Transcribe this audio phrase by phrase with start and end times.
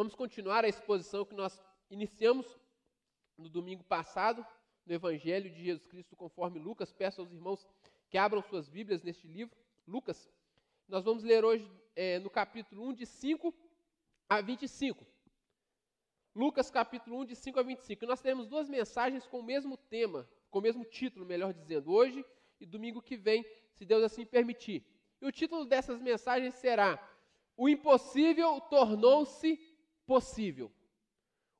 [0.00, 2.58] Vamos continuar a exposição que nós iniciamos
[3.36, 4.46] no domingo passado,
[4.86, 6.90] no Evangelho de Jesus Cristo conforme Lucas.
[6.90, 7.68] Peço aos irmãos
[8.08, 9.54] que abram suas Bíblias neste livro,
[9.86, 10.32] Lucas.
[10.88, 13.54] Nós vamos ler hoje é, no capítulo 1, de 5
[14.26, 15.06] a 25.
[16.34, 18.06] Lucas capítulo 1, de 5 a 25.
[18.06, 22.24] nós temos duas mensagens com o mesmo tema, com o mesmo título, melhor dizendo, hoje
[22.58, 23.44] e domingo que vem,
[23.74, 24.82] se Deus assim permitir.
[25.20, 26.98] E o título dessas mensagens será:
[27.54, 29.69] O impossível tornou-se
[30.10, 30.72] possível.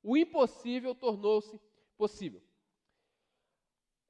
[0.03, 1.57] O impossível tornou-se
[1.97, 2.41] possível.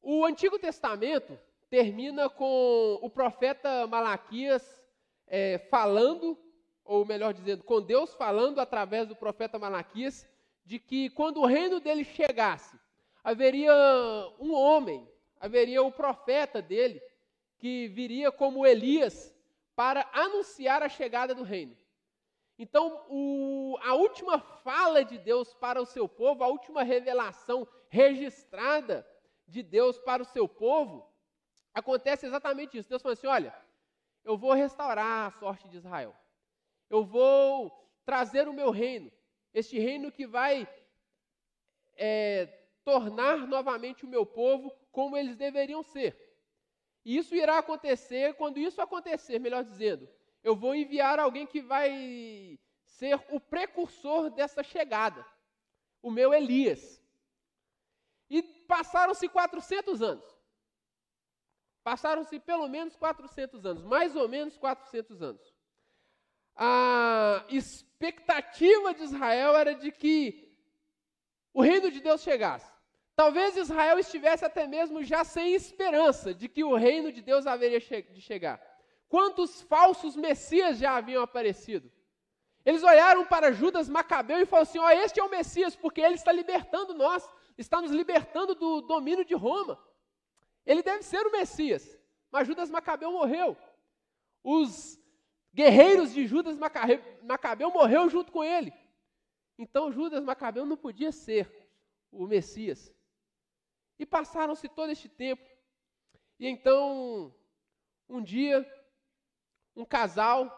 [0.02, 1.38] O Antigo Testamento
[1.70, 4.82] termina com o profeta Malaquias
[5.27, 6.35] é, falando,
[6.84, 10.27] ou melhor dizendo, com Deus falando através do profeta Malaquias,
[10.66, 12.76] de que quando o reino dele chegasse,
[13.23, 13.71] haveria
[14.40, 15.08] um homem,
[15.40, 16.99] haveria o profeta dele,
[17.60, 19.35] que viria como Elias
[19.76, 21.77] para anunciar a chegada do reino.
[22.62, 29.04] Então, o, a última fala de Deus para o seu povo, a última revelação registrada
[29.48, 31.12] de Deus para o seu povo,
[31.74, 32.88] acontece exatamente isso.
[32.88, 33.52] Deus fala assim: olha,
[34.24, 36.16] eu vou restaurar a sorte de Israel.
[36.88, 37.72] Eu vou
[38.05, 39.12] trazer o meu reino.
[39.52, 40.72] Este reino que vai
[41.98, 42.46] é,
[42.84, 46.16] tornar novamente o meu povo como eles deveriam ser.
[47.04, 50.07] E isso irá acontecer, quando isso acontecer, melhor dizendo,
[50.44, 55.26] eu vou enviar alguém que vai ser o precursor dessa chegada,
[56.02, 57.02] o meu Elias.
[58.30, 60.26] E passaram-se 400 anos.
[61.84, 65.56] Passaram-se pelo menos 400 anos, mais ou menos 400 anos.
[66.56, 70.56] A expectativa de Israel era de que
[71.53, 72.72] o reino de Deus chegasse.
[73.16, 77.80] Talvez Israel estivesse até mesmo já sem esperança de que o reino de Deus haveria
[77.80, 78.71] de chegar.
[79.12, 81.91] Quantos falsos messias já haviam aparecido?
[82.63, 86.00] Eles olharam para Judas Macabeu e falaram assim: Ó, oh, este é o Messias, porque
[86.00, 89.78] ele está libertando nós, está nos libertando do domínio de Roma.
[90.66, 92.00] Ele deve ser o Messias.
[92.31, 93.57] Mas Judas Macabeu morreu.
[94.41, 94.97] Os
[95.53, 98.71] guerreiros de Judas Macabeu morreu junto com ele.
[99.57, 101.51] Então Judas Macabeu não podia ser
[102.09, 102.95] o Messias.
[104.00, 105.45] E passaram-se todo este tempo.
[106.39, 107.35] E então,
[108.07, 108.66] um dia,
[109.75, 110.57] um casal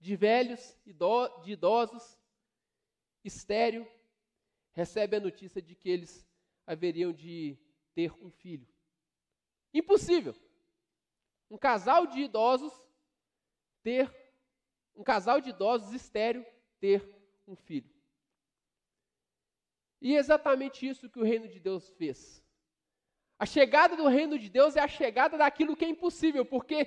[0.00, 2.18] de velhos, de idosos,
[3.24, 3.88] estéreo,
[4.72, 6.26] recebe a notícia de que eles
[6.66, 7.58] haveriam de
[7.94, 8.66] ter um filho.
[9.72, 10.34] Impossível.
[11.50, 12.72] Um casal de idosos
[13.82, 14.12] ter,
[14.94, 16.44] um casal de idosos estéreo
[16.80, 17.02] ter
[17.46, 17.90] um filho.
[20.00, 22.42] E é exatamente isso que o reino de Deus fez.
[23.38, 26.86] A chegada do reino de Deus é a chegada daquilo que é impossível, porque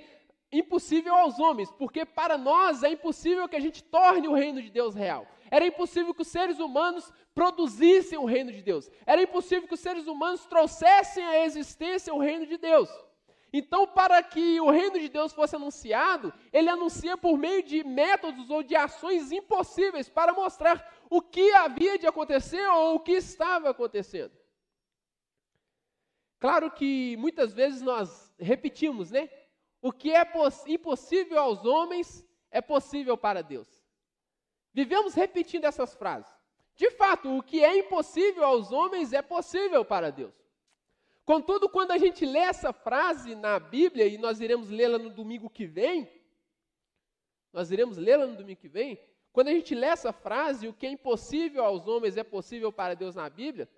[0.52, 4.70] impossível aos homens, porque para nós é impossível que a gente torne o reino de
[4.70, 5.26] Deus real.
[5.50, 8.90] Era impossível que os seres humanos produzissem o reino de Deus.
[9.04, 12.88] Era impossível que os seres humanos trouxessem à existência o reino de Deus.
[13.52, 18.50] Então, para que o reino de Deus fosse anunciado, ele anuncia por meio de métodos
[18.50, 23.70] ou de ações impossíveis para mostrar o que havia de acontecer ou o que estava
[23.70, 24.32] acontecendo.
[26.38, 29.28] Claro que muitas vezes nós repetimos, né?
[29.80, 30.26] O que é
[30.66, 33.68] impossível aos homens é possível para Deus.
[34.72, 36.30] Vivemos repetindo essas frases.
[36.74, 40.34] De fato, o que é impossível aos homens é possível para Deus.
[41.24, 45.50] Contudo, quando a gente lê essa frase na Bíblia, e nós iremos lê-la no domingo
[45.50, 46.08] que vem,
[47.52, 49.00] nós iremos lê-la no domingo que vem,
[49.32, 52.94] quando a gente lê essa frase, o que é impossível aos homens é possível para
[52.94, 53.68] Deus na Bíblia,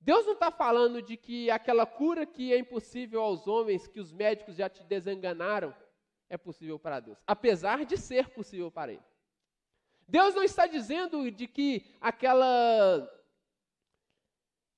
[0.00, 4.12] Deus não está falando de que aquela cura que é impossível aos homens, que os
[4.12, 5.74] médicos já te desenganaram,
[6.28, 9.02] é possível para Deus, apesar de ser possível para Ele.
[10.08, 13.08] Deus não está dizendo de que aquela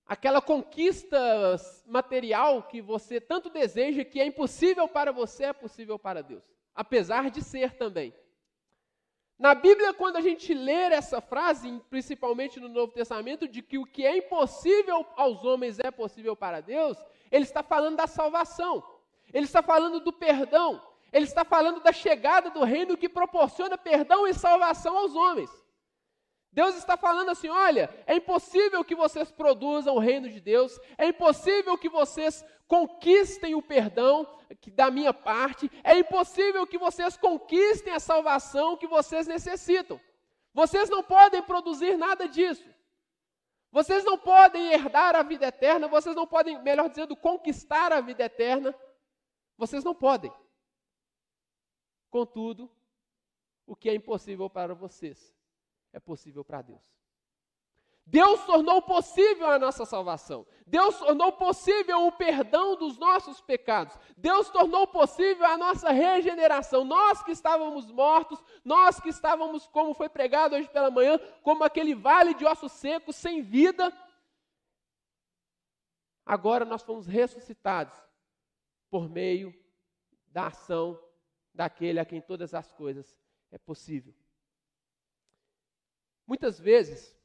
[0.04, 1.56] aquela conquista
[1.86, 6.42] material que você tanto deseja, que é impossível para você, é possível para Deus,
[6.74, 8.12] apesar de ser também.
[9.38, 13.84] Na Bíblia, quando a gente ler essa frase, principalmente no Novo Testamento, de que o
[13.84, 16.96] que é impossível aos homens é possível para Deus,
[17.30, 18.82] ele está falando da salvação,
[19.32, 20.80] ele está falando do perdão,
[21.12, 25.61] ele está falando da chegada do reino que proporciona perdão e salvação aos homens.
[26.52, 31.06] Deus está falando assim: olha, é impossível que vocês produzam o reino de Deus, é
[31.06, 34.26] impossível que vocês conquistem o perdão
[34.74, 39.98] da minha parte, é impossível que vocês conquistem a salvação que vocês necessitam.
[40.52, 42.70] Vocês não podem produzir nada disso.
[43.70, 48.24] Vocês não podem herdar a vida eterna, vocês não podem, melhor dizendo, conquistar a vida
[48.24, 48.74] eterna.
[49.56, 50.30] Vocês não podem.
[52.10, 52.70] Contudo,
[53.66, 55.32] o que é impossível para vocês
[55.92, 56.82] é possível para Deus.
[58.04, 60.44] Deus tornou possível a nossa salvação.
[60.66, 63.96] Deus tornou possível o perdão dos nossos pecados.
[64.16, 66.84] Deus tornou possível a nossa regeneração.
[66.84, 71.94] Nós que estávamos mortos, nós que estávamos, como foi pregado hoje pela manhã, como aquele
[71.94, 73.92] vale de ossos secos, sem vida,
[76.26, 77.94] agora nós fomos ressuscitados
[78.90, 79.54] por meio
[80.26, 81.00] da ação
[81.54, 83.16] daquele a quem todas as coisas
[83.50, 84.12] é possível.
[86.26, 87.16] Muitas vezes,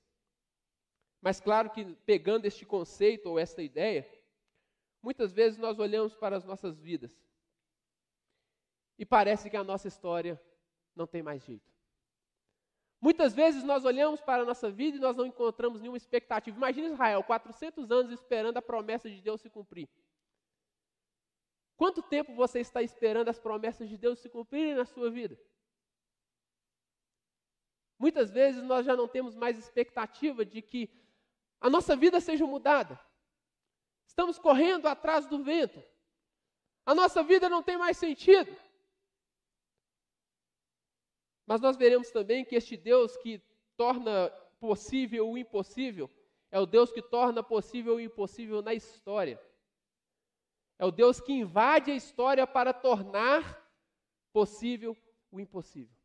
[1.22, 4.08] mas claro que pegando este conceito ou esta ideia,
[5.02, 7.12] muitas vezes nós olhamos para as nossas vidas
[8.98, 10.42] e parece que a nossa história
[10.96, 11.68] não tem mais jeito.
[13.00, 16.58] Muitas vezes nós olhamos para a nossa vida e nós não encontramos nenhuma expectativa.
[16.58, 19.88] Imagina Israel, 400 anos esperando a promessa de Deus se cumprir.
[21.76, 25.40] Quanto tempo você está esperando as promessas de Deus se cumprirem na sua vida?
[28.07, 30.89] Muitas vezes nós já não temos mais expectativa de que
[31.59, 32.98] a nossa vida seja mudada.
[34.06, 35.83] Estamos correndo atrás do vento.
[36.86, 38.56] A nossa vida não tem mais sentido.
[41.45, 43.44] Mas nós veremos também que este Deus que
[43.75, 46.09] torna possível o impossível
[46.50, 49.38] é o Deus que torna possível o impossível na história.
[50.80, 53.69] É o Deus que invade a história para tornar
[54.31, 54.95] possível
[55.30, 55.97] o impossível.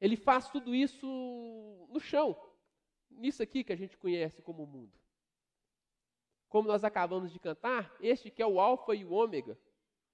[0.00, 1.06] Ele faz tudo isso
[1.90, 2.36] no chão,
[3.10, 4.92] nisso aqui que a gente conhece como mundo.
[6.48, 9.58] Como nós acabamos de cantar, este que é o Alfa e o Ômega,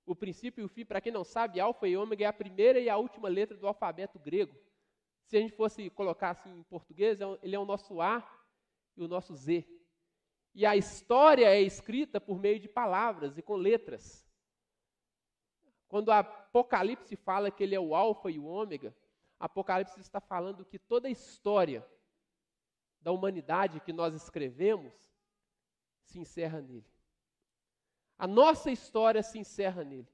[0.07, 2.79] o princípio e o fim, para quem não sabe, Alfa e Ômega é a primeira
[2.81, 4.55] e a última letra do alfabeto grego.
[5.27, 8.23] Se a gente fosse colocar assim em português, é ele é o nosso A
[8.97, 9.67] e o nosso Z.
[10.55, 14.25] E a história é escrita por meio de palavras e com letras.
[15.89, 18.95] Quando a Apocalipse fala que ele é o Alfa e o Ômega,
[19.39, 21.87] Apocalipse está falando que toda a história
[23.01, 24.95] da humanidade que nós escrevemos
[26.05, 26.87] se encerra nele.
[28.17, 30.09] A nossa história se encerra nele.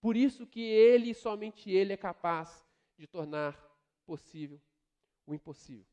[0.00, 2.66] Por isso que ele e somente ele é capaz
[2.98, 3.56] de tornar
[4.04, 4.60] possível
[5.26, 5.86] o impossível.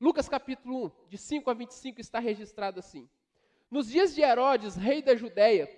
[0.00, 3.08] Lucas capítulo 1, de 5 a 25 está registrado assim:
[3.70, 5.68] Nos dias de Herodes, rei da Judéia,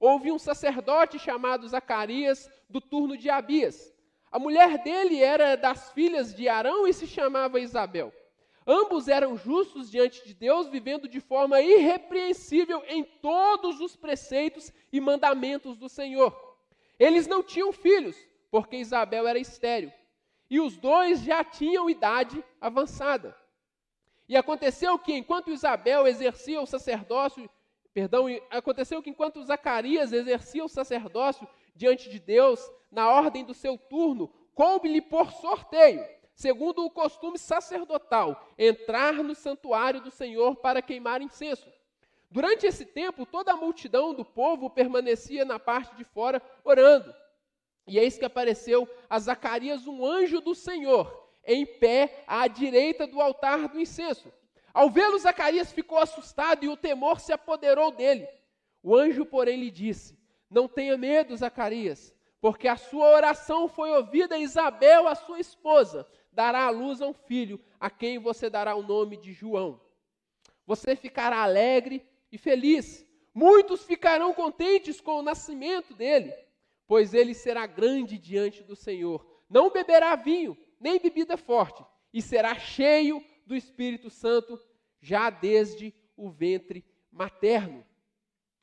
[0.00, 3.92] houve um sacerdote chamado Zacarias, do turno de Abias.
[4.32, 8.10] A mulher dele era das filhas de Arão e se chamava Isabel.
[8.66, 15.00] Ambos eram justos diante de Deus, vivendo de forma irrepreensível em todos os preceitos e
[15.00, 16.34] mandamentos do Senhor.
[16.98, 18.16] Eles não tinham filhos,
[18.50, 19.92] porque Isabel era estéril,
[20.48, 23.36] e os dois já tinham idade avançada.
[24.28, 27.50] E aconteceu que enquanto Isabel exercia o sacerdócio,
[27.92, 32.60] perdão, aconteceu que enquanto Zacarias exercia o sacerdócio diante de Deus,
[32.92, 40.00] na ordem do seu turno, coube-lhe por sorteio segundo o costume sacerdotal, entrar no santuário
[40.00, 41.70] do Senhor para queimar incenso.
[42.30, 47.14] Durante esse tempo, toda a multidão do povo permanecia na parte de fora orando.
[47.86, 53.20] E eis que apareceu a Zacarias um anjo do Senhor, em pé à direita do
[53.20, 54.32] altar do incenso.
[54.72, 58.26] Ao vê-lo, Zacarias ficou assustado e o temor se apoderou dele.
[58.82, 60.18] O anjo, porém, lhe disse:
[60.48, 66.64] Não tenha medo, Zacarias, porque a sua oração foi ouvida, Isabel, a sua esposa, dará
[66.64, 69.80] à luz a um filho, a quem você dará o nome de João.
[70.66, 73.06] Você ficará alegre e feliz.
[73.32, 76.34] Muitos ficarão contentes com o nascimento dele,
[76.88, 79.24] pois ele será grande diante do Senhor.
[79.48, 84.58] Não beberá vinho, nem bebida forte, e será cheio do Espírito Santo
[85.00, 87.86] já desde o ventre materno.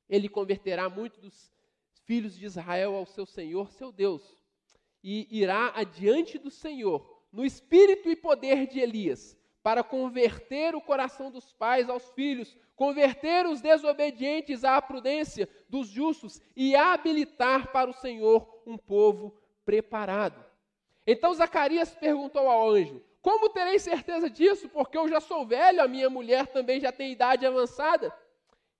[0.10, 1.59] Ele converterá muitos dos
[2.10, 4.36] filhos de Israel ao seu Senhor, seu Deus,
[5.04, 11.30] e irá adiante do Senhor no espírito e poder de Elias, para converter o coração
[11.30, 17.94] dos pais aos filhos, converter os desobedientes à prudência dos justos e habilitar para o
[17.94, 20.44] Senhor um povo preparado.
[21.06, 24.68] Então Zacarias perguntou ao anjo: Como terei certeza disso?
[24.70, 28.12] Porque eu já sou velho, a minha mulher também já tem idade avançada.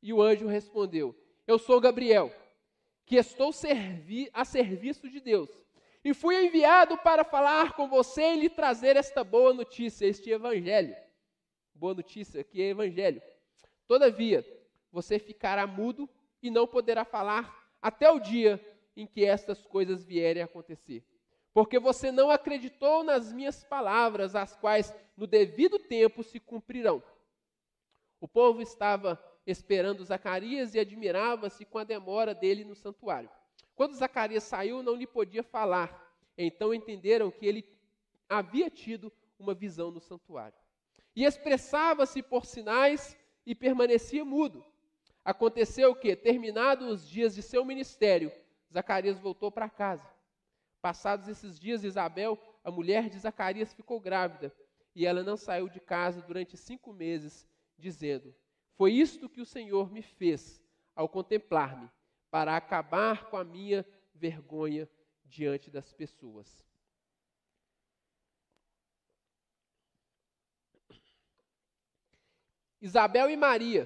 [0.02, 2.34] E o anjo respondeu: Eu sou Gabriel,
[3.10, 5.50] que estou servi a serviço de Deus
[6.06, 10.96] e fui enviado para falar com você e lhe trazer esta boa notícia, este evangelho.
[11.74, 13.20] Boa notícia, que é evangelho.
[13.88, 14.46] Todavia,
[14.92, 16.08] você ficará mudo
[16.40, 18.64] e não poderá falar até o dia
[18.96, 21.04] em que estas coisas vierem a acontecer.
[21.52, 27.02] Porque você não acreditou nas minhas palavras, as quais no devido tempo se cumprirão.
[28.22, 33.30] O povo estava esperando Zacarias e admirava-se com a demora dele no santuário.
[33.76, 36.14] Quando Zacarias saiu, não lhe podia falar.
[36.38, 37.66] Então entenderam que ele
[38.28, 40.58] havia tido uma visão no santuário.
[41.16, 44.66] E expressava-se por sinais e permanecia mudo.
[45.24, 48.32] Aconteceu que, terminados os dias de seu ministério,
[48.72, 50.08] Zacarias voltou para casa.
[50.82, 54.54] Passados esses dias, Isabel, a mulher de Zacarias, ficou grávida
[54.96, 58.34] e ela não saiu de casa durante cinco meses, dizendo:
[58.80, 60.64] Foi isto que o Senhor me fez
[60.96, 61.92] ao contemplar-me,
[62.32, 64.90] para acabar com a minha vergonha
[65.26, 66.66] diante das pessoas.
[72.80, 73.86] Isabel e Maria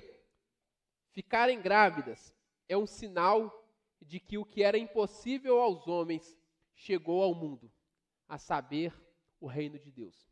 [1.10, 2.32] ficarem grávidas
[2.70, 3.68] é um sinal
[4.00, 6.38] de que o que era impossível aos homens
[6.76, 7.72] chegou ao mundo,
[8.30, 8.94] a saber,
[9.40, 10.32] o reino de Deus.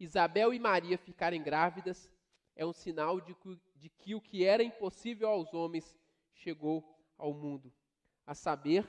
[0.00, 2.10] Isabel e Maria ficarem grávidas
[2.56, 5.94] é um sinal de que, de que o que era impossível aos homens
[6.32, 6.82] chegou
[7.16, 7.72] ao mundo,
[8.26, 8.86] a saber,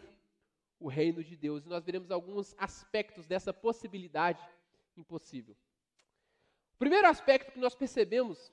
[0.79, 1.65] o reino de Deus.
[1.65, 4.41] E nós veremos alguns aspectos dessa possibilidade
[4.95, 5.55] impossível.
[6.75, 8.51] O primeiro aspecto que nós percebemos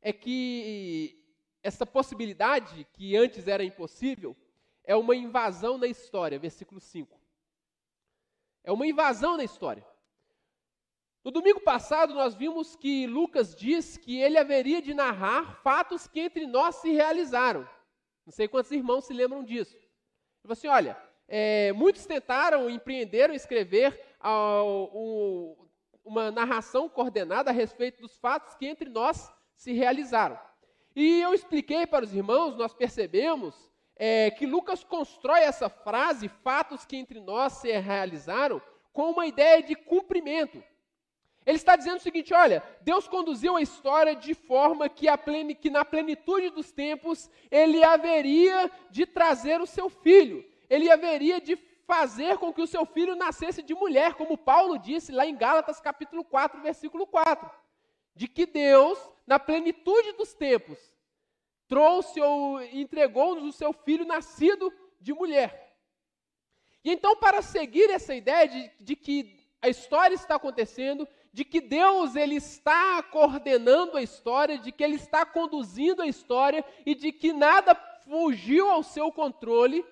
[0.00, 1.18] é que
[1.62, 4.36] essa possibilidade, que antes era impossível,
[4.84, 7.20] é uma invasão na história, versículo 5.
[8.64, 9.86] É uma invasão na história.
[11.24, 16.18] No domingo passado, nós vimos que Lucas diz que ele haveria de narrar fatos que
[16.18, 17.68] entre nós se realizaram.
[18.26, 19.76] Não sei quantos irmãos se lembram disso.
[19.76, 19.86] Ele
[20.42, 20.96] falou assim: olha,
[21.28, 23.98] é, muitos tentaram, empreenderam escrever
[26.04, 30.38] uma narração coordenada a respeito dos fatos que entre nós se realizaram.
[30.94, 33.54] E eu expliquei para os irmãos, nós percebemos
[33.96, 38.60] é, que Lucas constrói essa frase, fatos que entre nós se realizaram,
[38.92, 40.62] com uma ideia de cumprimento.
[41.44, 45.06] Ele está dizendo o seguinte: olha, Deus conduziu a história de forma que,
[45.60, 51.56] que na plenitude dos tempos ele haveria de trazer o seu filho, ele haveria de
[51.86, 55.80] fazer com que o seu filho nascesse de mulher, como Paulo disse lá em Gálatas
[55.80, 57.50] capítulo 4, versículo 4.
[58.14, 60.78] De que Deus, na plenitude dos tempos,
[61.66, 65.76] trouxe ou entregou-nos o seu filho nascido de mulher.
[66.84, 71.60] E então, para seguir essa ideia de, de que a história está acontecendo, de que
[71.60, 77.10] Deus ele está coordenando a história, de que ele está conduzindo a história e de
[77.10, 77.74] que nada
[78.04, 79.84] fugiu ao seu controle,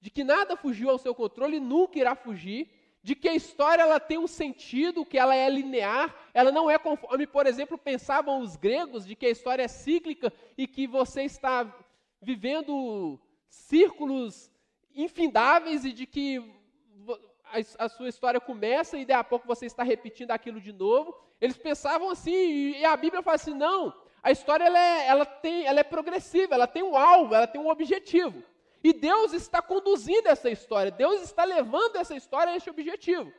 [0.00, 2.68] de que nada fugiu ao seu controle e nunca irá fugir,
[3.02, 6.78] de que a história ela tem um sentido, que ela é linear, ela não é
[6.78, 11.22] conforme, por exemplo, pensavam os gregos, de que a história é cíclica e que você
[11.22, 11.74] está
[12.20, 14.50] vivendo círculos
[14.94, 16.42] infindáveis e de que
[17.54, 21.16] a, a, sua história começa e daí a pouco você está repetindo aquilo de novo.
[21.40, 25.64] Eles pensavam assim, e a Bíblia fala assim: não, a história ela é, ela tem,
[25.64, 28.42] ela é progressiva, ela tem um alvo, ela tem um objetivo.
[28.82, 33.32] E Deus está conduzindo essa história, Deus está levando essa história a esse objetivo.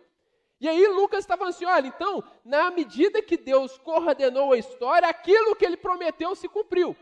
[0.60, 5.08] E aí Lucas está falando assim: olha, então, na medida que Deus coordenou a história,
[5.10, 6.96] aquilo que ele prometeu se cumpriu.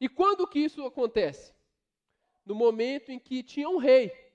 [0.00, 1.54] E quando que isso acontece?
[2.44, 4.25] No momento em que tinha um rei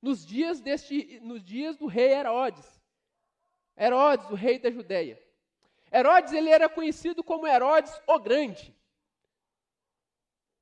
[0.00, 2.80] nos dias, deste, nos dias do rei Herodes.
[3.76, 5.20] Herodes, o rei da Judéia.
[5.92, 8.74] Herodes ele era conhecido como Herodes o Grande.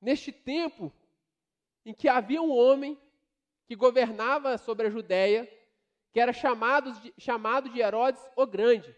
[0.01, 0.93] Neste tempo
[1.85, 2.99] em que havia um homem
[3.67, 5.49] que governava sobre a Judéia,
[6.13, 8.95] que era chamado de, chamado de Herodes o Grande.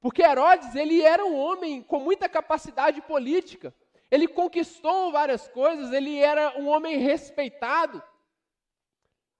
[0.00, 3.74] Porque Herodes ele era um homem com muita capacidade política.
[4.10, 8.02] Ele conquistou várias coisas, ele era um homem respeitado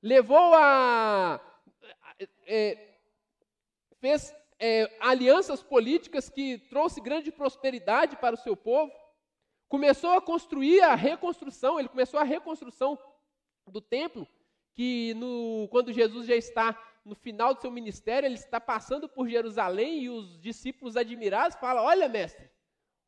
[0.04, 1.40] levou a.
[2.46, 2.94] É,
[3.98, 8.92] fez é, alianças políticas que trouxe grande prosperidade para o seu povo.
[9.66, 12.98] Começou a construir a reconstrução, ele começou a reconstrução
[13.66, 14.28] do templo,
[14.74, 19.26] que no, quando Jesus já está no final do seu ministério, ele está passando por
[19.26, 22.48] Jerusalém e os discípulos admirados falam: Olha, mestre,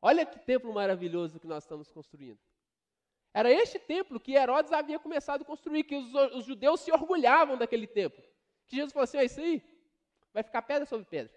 [0.01, 2.39] olha que templo maravilhoso que nós estamos construindo.
[3.33, 7.57] Era este templo que Herodes havia começado a construir, que os, os judeus se orgulhavam
[7.57, 8.23] daquele templo.
[8.67, 9.61] Que Jesus falou assim: é isso aí,
[10.33, 11.33] vai ficar pedra sobre pedra,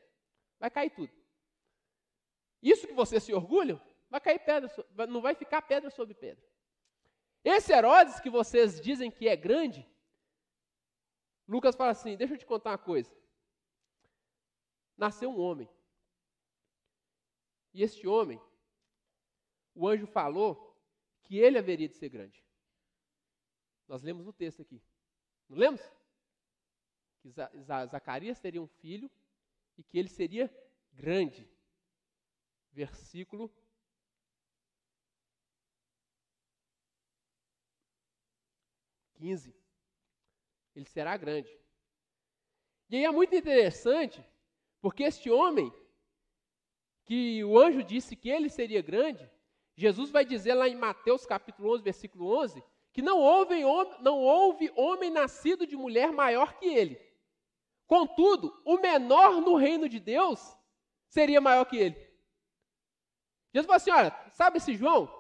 [0.59, 1.13] vai cair tudo.
[2.63, 4.71] Isso que vocês se orgulham, vai cair pedra,
[5.07, 6.43] não vai ficar pedra sobre pedra.
[7.43, 9.89] Esse Herodes que vocês dizem que é grande,
[11.47, 13.15] Lucas fala assim: deixa eu te contar uma coisa.
[14.97, 15.69] Nasceu um homem.
[17.73, 18.41] E este homem,
[19.75, 20.70] o anjo falou
[21.31, 22.45] que ele haveria de ser grande.
[23.87, 24.83] Nós lemos no texto aqui.
[25.49, 25.81] Não lemos?
[27.23, 29.09] Que Zacarias teria um filho
[29.79, 30.53] e que ele seria
[30.93, 31.49] grande.
[32.73, 33.49] Versículo
[39.15, 39.55] quinze.
[40.75, 41.57] Ele será grande.
[42.89, 44.21] E aí é muito interessante,
[44.81, 45.73] porque este homem,
[47.05, 49.31] que o anjo disse que ele seria grande,
[49.81, 53.63] Jesus vai dizer lá em Mateus capítulo 11, versículo 11, que não houve,
[54.01, 57.01] não houve homem nascido de mulher maior que ele.
[57.87, 60.55] Contudo, o menor no reino de Deus
[61.09, 61.97] seria maior que ele.
[63.55, 65.11] Jesus falou assim: olha, sabe esse João?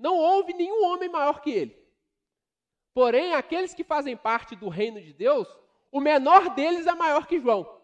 [0.00, 1.88] Não houve nenhum homem maior que ele.
[2.92, 5.46] Porém, aqueles que fazem parte do reino de Deus,
[5.92, 7.82] o menor deles é maior que João.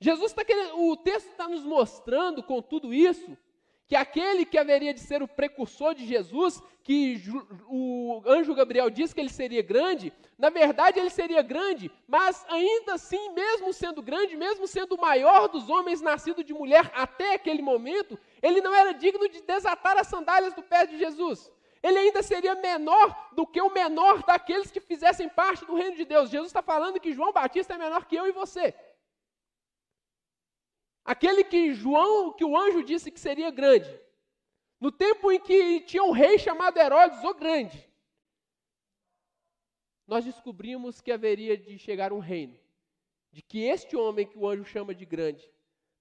[0.00, 3.36] Jesus está querendo, o texto está nos mostrando com tudo isso
[3.86, 7.22] que aquele que haveria de ser o precursor de Jesus, que
[7.68, 12.94] o anjo Gabriel disse que ele seria grande, na verdade ele seria grande, mas ainda
[12.94, 17.62] assim, mesmo sendo grande, mesmo sendo o maior dos homens nascido de mulher até aquele
[17.62, 21.50] momento, ele não era digno de desatar as sandálias do pé de Jesus.
[21.82, 26.06] Ele ainda seria menor do que o menor daqueles que fizessem parte do reino de
[26.06, 26.30] Deus.
[26.30, 28.74] Jesus está falando que João Batista é menor que eu e você.
[31.04, 34.00] Aquele que João, que o anjo disse que seria grande.
[34.80, 37.88] No tempo em que tinha um rei chamado Herodes o Grande,
[40.06, 42.58] nós descobrimos que haveria de chegar um reino,
[43.30, 45.50] de que este homem que o anjo chama de grande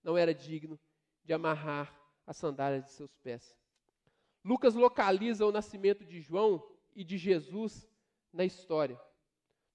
[0.04, 0.80] não era digno
[1.24, 3.58] de amarrar as sandálias de seus pés.
[4.44, 7.88] Lucas localiza o nascimento de João e de Jesus
[8.32, 9.00] na história.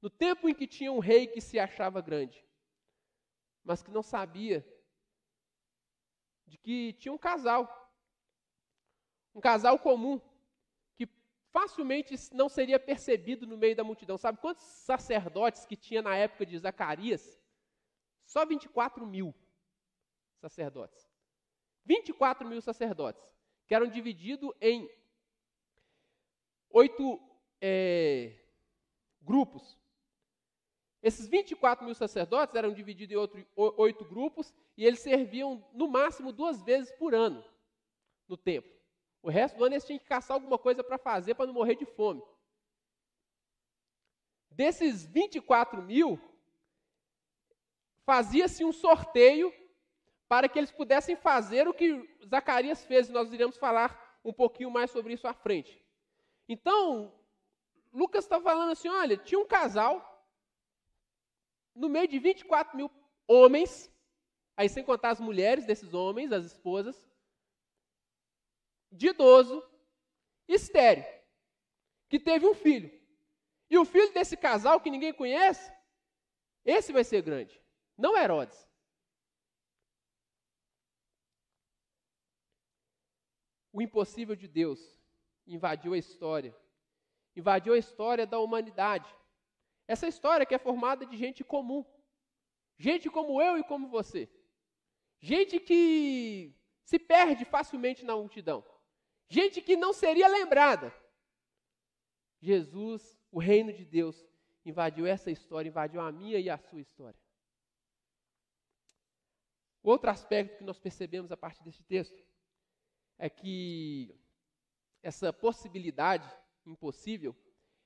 [0.00, 2.44] No tempo em que tinha um rei que se achava grande,
[3.64, 4.66] mas que não sabia
[6.48, 7.62] de que tinha um casal,
[9.34, 10.20] um casal comum,
[10.96, 11.06] que
[11.52, 14.16] facilmente não seria percebido no meio da multidão.
[14.16, 17.38] Sabe quantos sacerdotes que tinha na época de Zacarias?
[18.24, 19.34] Só 24 mil
[20.40, 21.08] sacerdotes.
[21.84, 23.24] 24 mil sacerdotes,
[23.66, 24.90] que eram divididos em
[26.70, 27.18] oito
[27.60, 28.38] é,
[29.22, 29.78] grupos.
[31.02, 36.32] Esses 24 mil sacerdotes eram divididos em outro, oito grupos e eles serviam no máximo
[36.32, 37.44] duas vezes por ano
[38.26, 38.70] no templo.
[39.22, 41.76] O resto do ano eles tinham que caçar alguma coisa para fazer para não morrer
[41.76, 42.22] de fome.
[44.50, 46.20] Desses 24 mil,
[48.04, 49.52] fazia-se um sorteio
[50.28, 54.70] para que eles pudessem fazer o que Zacarias fez, e nós iremos falar um pouquinho
[54.70, 55.82] mais sobre isso à frente.
[56.48, 57.14] Então,
[57.92, 60.17] Lucas está falando assim: olha, tinha um casal
[61.78, 62.90] no meio de 24 mil
[63.26, 63.90] homens,
[64.56, 67.08] aí sem contar as mulheres desses homens, as esposas,
[68.90, 69.62] de idoso,
[70.46, 71.04] estéreo,
[72.08, 72.90] que teve um filho.
[73.70, 75.72] E o filho desse casal que ninguém conhece,
[76.64, 77.60] esse vai ser grande,
[77.96, 78.66] não Herodes.
[83.72, 84.80] O impossível de Deus
[85.46, 86.56] invadiu a história,
[87.36, 89.08] invadiu a história da humanidade.
[89.88, 91.84] Essa história que é formada de gente comum.
[92.78, 94.30] Gente como eu e como você.
[95.18, 98.64] Gente que se perde facilmente na multidão.
[99.28, 100.94] Gente que não seria lembrada.
[102.40, 104.24] Jesus, o reino de Deus,
[104.64, 107.18] invadiu essa história, invadiu a minha e a sua história.
[109.82, 112.22] Outro aspecto que nós percebemos a partir desse texto
[113.18, 114.14] é que
[115.02, 116.30] essa possibilidade
[116.66, 117.34] impossível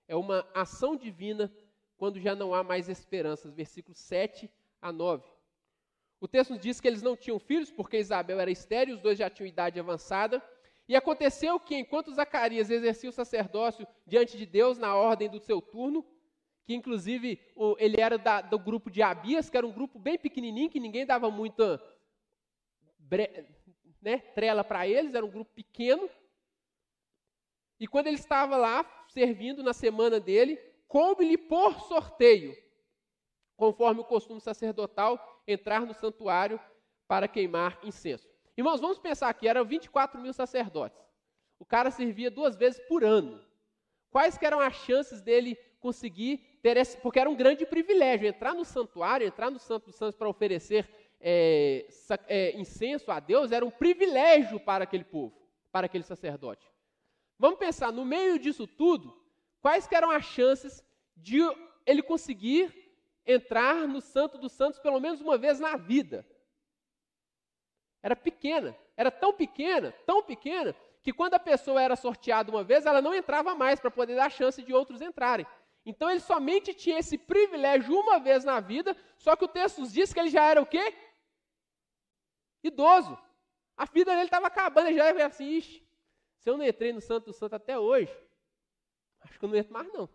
[0.09, 1.53] é uma ação divina
[2.03, 3.55] quando já não há mais esperanças.
[3.55, 5.25] Versículos 7 a 9.
[6.21, 9.31] O texto diz que eles não tinham filhos, porque Isabel era estéril, os dois já
[9.31, 10.43] tinham idade avançada.
[10.89, 15.63] E aconteceu que, enquanto Zacarias exercia o sacerdócio diante de Deus na ordem do seu
[15.63, 16.05] turno,
[16.65, 17.41] que inclusive
[17.79, 21.07] ele era da, do grupo de Abias, que era um grupo bem pequenininho, que ninguém
[21.07, 21.81] dava muita
[24.01, 26.11] né, trela para eles, era um grupo pequeno.
[27.79, 32.55] E quando ele estava lá servindo na semana dele, coube-lhe por sorteio,
[33.57, 36.61] conforme o costume sacerdotal, entrar no santuário
[37.09, 38.29] para queimar incenso.
[38.55, 41.03] Irmãos, vamos pensar aqui, eram 24 mil sacerdotes.
[41.59, 43.43] O cara servia duas vezes por ano.
[44.11, 48.63] Quais eram as chances dele conseguir ter esse, porque era um grande privilégio, entrar no
[48.63, 50.87] santuário, entrar no Santo dos Santos para oferecer
[51.19, 51.87] é,
[52.29, 55.35] é, incenso a Deus, era um privilégio para aquele povo,
[55.73, 56.71] para aquele sacerdote.
[57.39, 59.22] Vamos pensar, no meio disso tudo,
[59.63, 60.85] Quais eram as chances
[61.17, 61.39] de
[61.87, 62.75] ele conseguir
[63.25, 66.27] entrar no Santo dos Santos pelo menos uma vez na vida?
[68.03, 72.85] Era pequena, era tão pequena, tão pequena, que quando a pessoa era sorteada uma vez,
[72.85, 75.47] ela não entrava mais para poder dar chance de outros entrarem.
[75.87, 80.13] Então ele somente tinha esse privilégio uma vez na vida, só que o texto diz
[80.13, 80.93] que ele já era o quê?
[82.65, 83.17] Idoso.
[83.77, 85.87] A vida dele estava acabando, ele já era assim, Ixi,
[86.39, 88.13] se eu não entrei no Santo Santo até hoje,
[89.23, 90.09] Acho que eu não entro mais, não.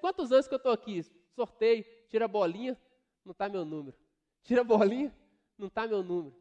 [0.00, 1.02] Quantos anos que eu estou aqui?
[1.34, 2.80] Sorteio, tira a bolinha,
[3.24, 3.96] não está meu número.
[4.42, 5.16] Tira a bolinha,
[5.56, 6.36] não está meu número.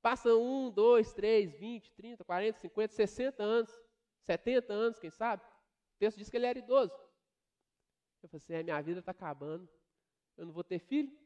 [0.00, 3.72] Passa um, dois, três, vinte, trinta, quarenta, cinquenta, sessenta anos,
[4.20, 5.42] setenta anos, quem sabe?
[5.42, 6.92] O texto diz que ele era idoso.
[8.22, 9.68] Eu falei assim, é, minha vida está acabando.
[10.36, 11.16] Eu não vou ter filho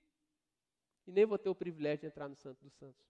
[1.07, 3.03] e nem vou ter o privilégio de entrar no Santo dos Santos.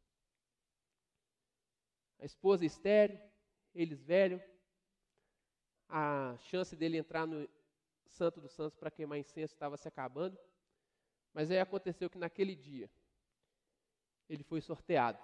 [2.21, 3.21] A esposa estéreo,
[3.75, 4.43] eles velhos,
[5.89, 7.49] a chance dele entrar no
[8.07, 10.39] Santo dos Santos para queimar incenso estava se acabando.
[11.33, 12.91] Mas aí aconteceu que naquele dia
[14.29, 15.23] ele foi sorteado.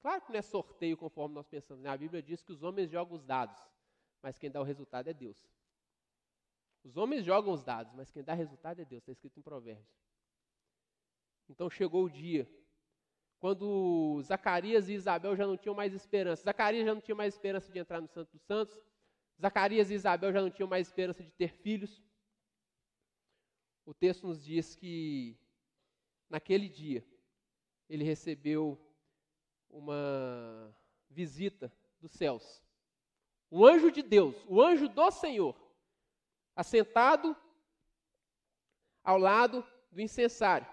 [0.00, 1.82] Claro que não é sorteio conforme nós pensamos.
[1.82, 1.90] Né?
[1.90, 3.58] A Bíblia diz que os homens jogam os dados,
[4.22, 5.48] mas quem dá o resultado é Deus.
[6.84, 9.02] Os homens jogam os dados, mas quem dá resultado é Deus.
[9.02, 9.88] Está escrito em Provérbios.
[11.48, 12.48] Então chegou o dia
[13.38, 16.42] quando Zacarias e Isabel já não tinham mais esperança.
[16.42, 18.80] Zacarias já não tinha mais esperança de entrar no Santo dos Santos.
[19.40, 22.02] Zacarias e Isabel já não tinham mais esperança de ter filhos.
[23.84, 25.38] O texto nos diz que
[26.28, 27.06] naquele dia
[27.88, 28.80] ele recebeu
[29.68, 30.74] uma
[31.08, 32.62] visita dos céus.
[33.50, 35.54] Um anjo de Deus, o anjo do Senhor,
[36.54, 37.36] assentado
[39.04, 40.66] ao lado do incensário,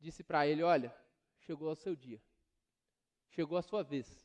[0.00, 0.94] disse para ele: Olha,
[1.40, 2.20] chegou o seu dia,
[3.30, 4.23] chegou a sua vez.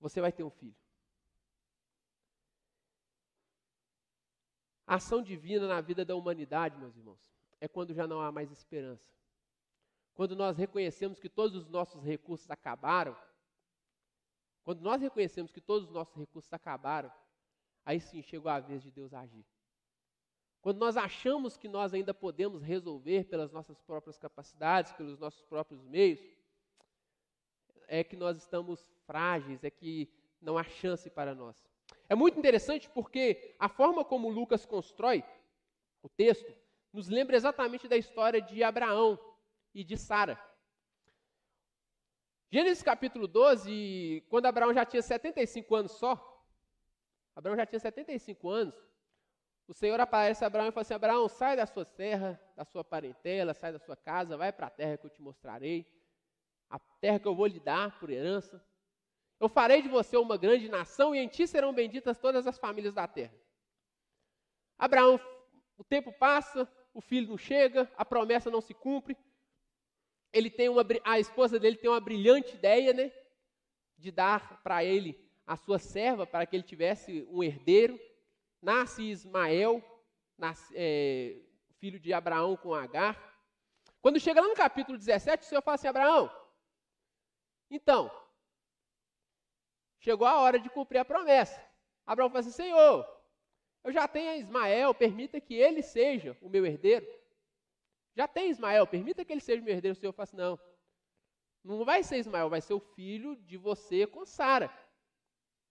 [0.00, 0.74] Você vai ter um filho.
[4.86, 8.50] A ação divina na vida da humanidade, meus irmãos, é quando já não há mais
[8.50, 9.08] esperança.
[10.14, 13.16] Quando nós reconhecemos que todos os nossos recursos acabaram,
[14.64, 17.12] quando nós reconhecemos que todos os nossos recursos acabaram,
[17.84, 19.46] aí sim chegou a vez de Deus agir.
[20.60, 25.82] Quando nós achamos que nós ainda podemos resolver pelas nossas próprias capacidades, pelos nossos próprios
[25.84, 26.20] meios,
[27.90, 30.08] é que nós estamos frágeis, é que
[30.40, 31.68] não há chance para nós.
[32.08, 35.24] É muito interessante porque a forma como Lucas constrói
[36.00, 36.54] o texto
[36.92, 39.18] nos lembra exatamente da história de Abraão
[39.74, 40.40] e de Sara.
[42.48, 46.14] Gênesis capítulo 12, quando Abraão já tinha 75 anos só,
[47.34, 48.74] Abraão já tinha 75 anos,
[49.66, 52.84] o Senhor aparece a Abraão e fala assim: Abraão, sai da sua terra, da sua
[52.84, 55.86] parentela, sai da sua casa, vai para a terra que eu te mostrarei,
[56.70, 58.64] a terra que eu vou lhe dar por herança.
[59.40, 62.94] Eu farei de você uma grande nação e em ti serão benditas todas as famílias
[62.94, 63.34] da terra.
[64.78, 65.20] Abraão,
[65.76, 69.16] o tempo passa, o filho não chega, a promessa não se cumpre.
[70.32, 73.12] Ele tem uma, a esposa dele tem uma brilhante ideia, né,
[73.98, 77.98] de dar para ele a sua serva para que ele tivesse um herdeiro.
[78.62, 79.82] Nasce Ismael,
[80.38, 81.40] nasce, é,
[81.78, 83.18] filho de Abraão com Agar.
[84.00, 86.30] Quando chega lá no capítulo 17, o Senhor fala assim: Abraão,
[87.70, 88.10] então,
[90.00, 91.62] chegou a hora de cumprir a promessa.
[92.04, 93.06] Abraão falou assim: Senhor,
[93.84, 97.06] eu já tenho Ismael, permita que ele seja o meu herdeiro.
[98.14, 99.96] Já tem Ismael, permita que ele seja o meu herdeiro.
[99.96, 100.58] O Senhor fala assim: não,
[101.62, 104.70] não vai ser Ismael, vai ser o filho de você com Sara.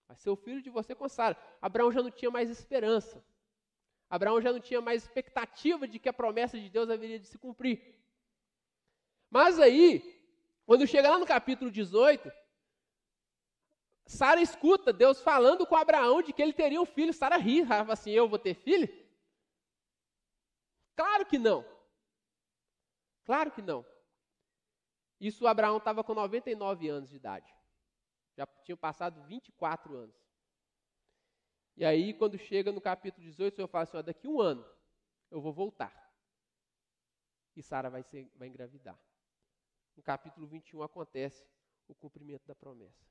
[0.07, 1.37] Vai ser o filho de você com Sara.
[1.61, 3.23] Abraão já não tinha mais esperança.
[4.09, 7.37] Abraão já não tinha mais expectativa de que a promessa de Deus haveria de se
[7.37, 7.95] cumprir.
[9.29, 10.18] Mas aí,
[10.69, 12.31] quando chega lá no capítulo 18,
[14.05, 17.11] Sara escuta Deus falando com Abraão de que ele teria um filho.
[17.11, 18.87] Sara ri, fala assim: Eu vou ter filho?
[20.95, 21.65] Claro que não.
[23.25, 23.83] Claro que não.
[25.19, 27.51] Isso Abraão estava com 99 anos de idade.
[28.37, 30.15] Já tinham passado 24 anos.
[31.75, 34.63] E aí, quando chega no capítulo 18, o Senhor fala assim: ó, daqui um ano
[35.31, 36.13] eu vou voltar.
[37.55, 38.05] E Sara vai,
[38.35, 39.08] vai engravidar.
[39.99, 41.45] No capítulo 21 acontece
[41.85, 43.05] o cumprimento da promessa.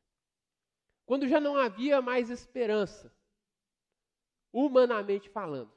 [1.04, 3.14] Quando já não havia mais esperança,
[4.50, 5.70] humanamente falando.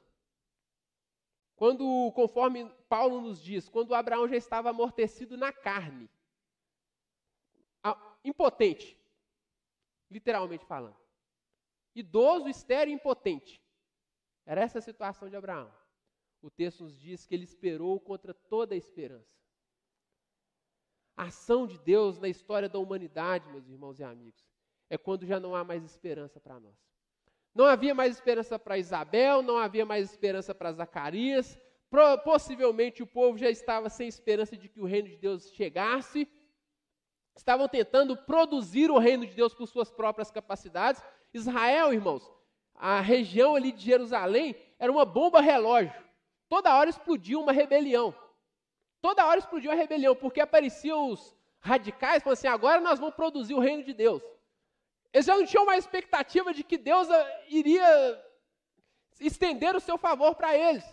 [1.54, 6.08] Quando, conforme Paulo nos diz, quando Abraão já estava amortecido na carne,
[8.24, 8.98] impotente,
[10.10, 10.96] literalmente falando.
[11.94, 13.62] Idoso, estéreo e impotente.
[14.46, 15.70] Era essa a situação de Abraão.
[16.40, 19.41] O texto nos diz que ele esperou contra toda a esperança.
[21.16, 24.44] A ação de Deus na história da humanidade, meus irmãos e amigos,
[24.88, 26.76] é quando já não há mais esperança para nós.
[27.54, 31.58] Não havia mais esperança para Isabel, não havia mais esperança para Zacarias.
[32.24, 36.26] Possivelmente o povo já estava sem esperança de que o reino de Deus chegasse.
[37.36, 41.02] Estavam tentando produzir o reino de Deus por suas próprias capacidades.
[41.34, 42.30] Israel, irmãos,
[42.74, 46.02] a região ali de Jerusalém era uma bomba relógio.
[46.48, 48.14] Toda hora explodia uma rebelião.
[49.02, 53.52] Toda hora explodia uma rebelião, porque apareciam os radicais falando assim: agora nós vamos produzir
[53.52, 54.22] o reino de Deus.
[55.12, 57.84] Eles já não tinham mais expectativa de que Deus ah, iria
[59.20, 60.84] estender o seu favor para eles.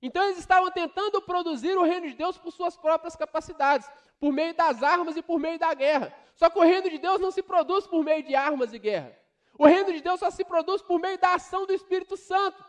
[0.00, 4.54] Então eles estavam tentando produzir o reino de Deus por suas próprias capacidades, por meio
[4.54, 6.14] das armas e por meio da guerra.
[6.34, 9.16] Só que o reino de Deus não se produz por meio de armas e guerra.
[9.58, 12.62] O reino de Deus só se produz por meio da ação do Espírito Santo.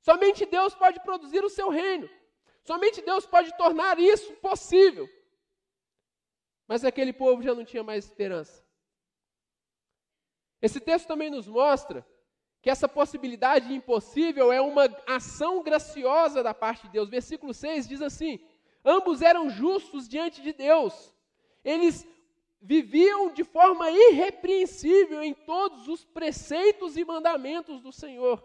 [0.00, 2.08] Somente Deus pode produzir o seu reino.
[2.64, 5.08] Somente Deus pode tornar isso possível.
[6.66, 8.64] Mas aquele povo já não tinha mais esperança.
[10.60, 12.06] Esse texto também nos mostra
[12.60, 17.10] que essa possibilidade impossível é uma ação graciosa da parte de Deus.
[17.10, 18.38] Versículo 6 diz assim:
[18.84, 21.12] Ambos eram justos diante de Deus.
[21.64, 22.06] Eles
[22.60, 28.40] viviam de forma irrepreensível em todos os preceitos e mandamentos do Senhor.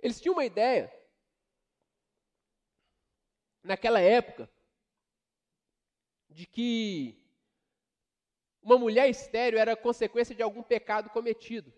[0.00, 0.92] Eles tinham uma ideia,
[3.62, 4.50] naquela época,
[6.28, 7.22] de que
[8.62, 11.72] uma mulher estéreo era consequência de algum pecado cometido.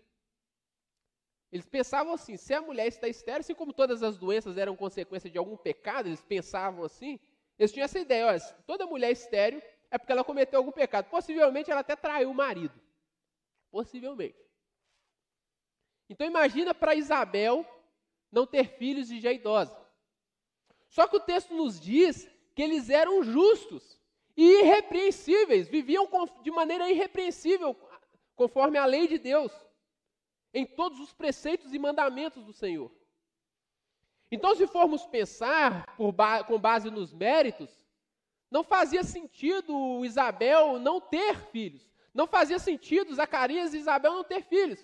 [1.51, 5.29] Eles pensavam assim: se a mulher está estéreo, assim como todas as doenças eram consequência
[5.29, 7.19] de algum pecado, eles pensavam assim.
[7.57, 11.09] Eles tinham essa ideia: olha, toda mulher estéreo é porque ela cometeu algum pecado.
[11.09, 12.79] Possivelmente ela até traiu o marido.
[13.71, 14.37] Possivelmente.
[16.09, 17.65] Então imagina para Isabel
[18.31, 19.84] não ter filhos e já idosa.
[20.95, 23.99] Só que o texto nos diz que eles eram justos
[24.37, 26.07] e irrepreensíveis, viviam
[26.41, 27.75] de maneira irrepreensível,
[28.33, 29.51] conforme a lei de Deus,
[30.53, 32.89] em todos os preceitos e mandamentos do Senhor.
[34.31, 37.69] Então, se formos pensar ba com base nos méritos,
[38.49, 41.85] não fazia sentido Isabel não ter filhos.
[42.13, 44.81] Não fazia sentido Zacarias e Isabel não ter filhos.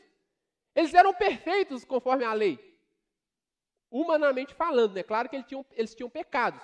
[0.76, 2.71] Eles eram perfeitos conforme a lei.
[3.92, 5.04] Humanamente falando, né?
[5.04, 6.64] Claro que eles tinham, eles tinham pecados.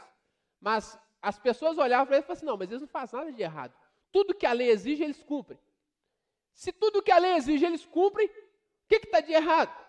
[0.62, 3.34] Mas as pessoas olhavam para eles e falavam assim: não, mas eles não fazem nada
[3.34, 3.74] de errado.
[4.13, 5.60] Tudo que a lei exige, eles cumprem.
[6.54, 8.32] Se tudo que a lei exige, eles cumprem, o
[8.88, 9.86] que está de errado?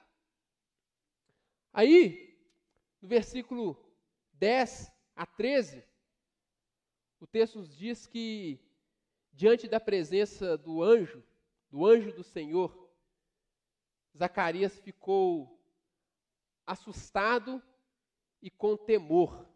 [1.73, 2.37] Aí,
[3.01, 3.81] no versículo
[4.35, 5.85] 10 a 13,
[7.21, 8.61] o texto diz que,
[9.33, 11.23] diante da presença do anjo,
[11.71, 12.91] do anjo do Senhor,
[14.17, 15.58] Zacarias ficou
[16.69, 17.63] assustado
[18.43, 19.49] e com temor.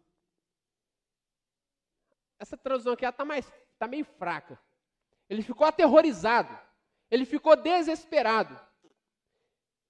[2.39, 3.23] Essa tradução aqui está
[3.79, 4.59] tá meio fraca.
[5.29, 6.57] Ele ficou aterrorizado.
[7.09, 8.59] Ele ficou desesperado.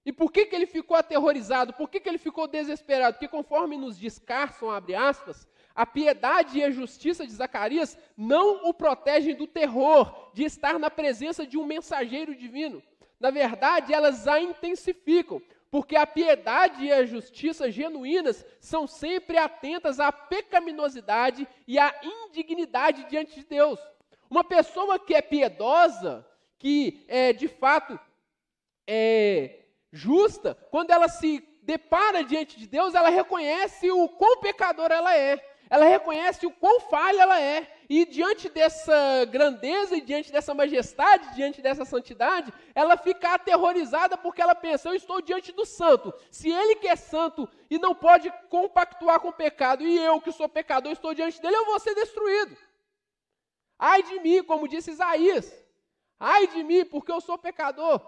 [0.05, 1.73] E por que, que ele ficou aterrorizado?
[1.73, 3.15] Por que, que ele ficou desesperado?
[3.15, 8.67] Porque conforme nos diz Carson, abre aspas, a piedade e a justiça de Zacarias não
[8.67, 12.83] o protegem do terror de estar na presença de um mensageiro divino.
[13.19, 15.41] Na verdade, elas a intensificam,
[15.73, 23.05] porque a piedade e a justiça genuínas são sempre atentas à pecaminosidade e à indignidade
[23.09, 23.79] diante de Deus.
[24.29, 26.23] Uma pessoa que é piedosa,
[26.59, 27.99] que é de fato
[28.85, 35.17] é justa, quando ela se depara diante de Deus, ela reconhece o quão pecadora ela
[35.17, 35.41] é
[35.73, 37.67] ela reconhece o quão falha ela é.
[37.89, 44.41] E diante dessa grandeza e diante dessa majestade, diante dessa santidade, ela fica aterrorizada porque
[44.41, 46.13] ela pensa: eu estou diante do santo.
[46.31, 50.31] Se ele que é santo e não pode compactuar com o pecado, e eu que
[50.31, 52.55] sou pecador estou diante dele, eu vou ser destruído.
[53.77, 55.53] Ai de mim, como disse Isaías.
[56.19, 58.01] Ai de mim, porque eu sou pecador.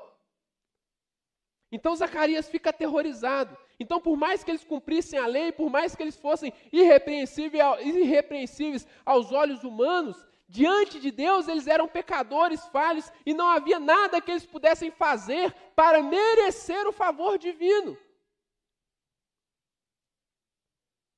[1.72, 3.58] Então Zacarias fica aterrorizado.
[3.80, 9.32] Então, por mais que eles cumprissem a lei, por mais que eles fossem irrepreensíveis aos
[9.32, 14.46] olhos humanos, diante de Deus eles eram pecadores, falhos, e não havia nada que eles
[14.46, 17.98] pudessem fazer para merecer o favor divino.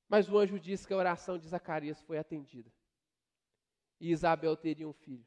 [0.08, 2.72] Mas o anjo disse que a oração de Zacarias foi atendida.
[4.00, 5.26] E Isabel teria um filho.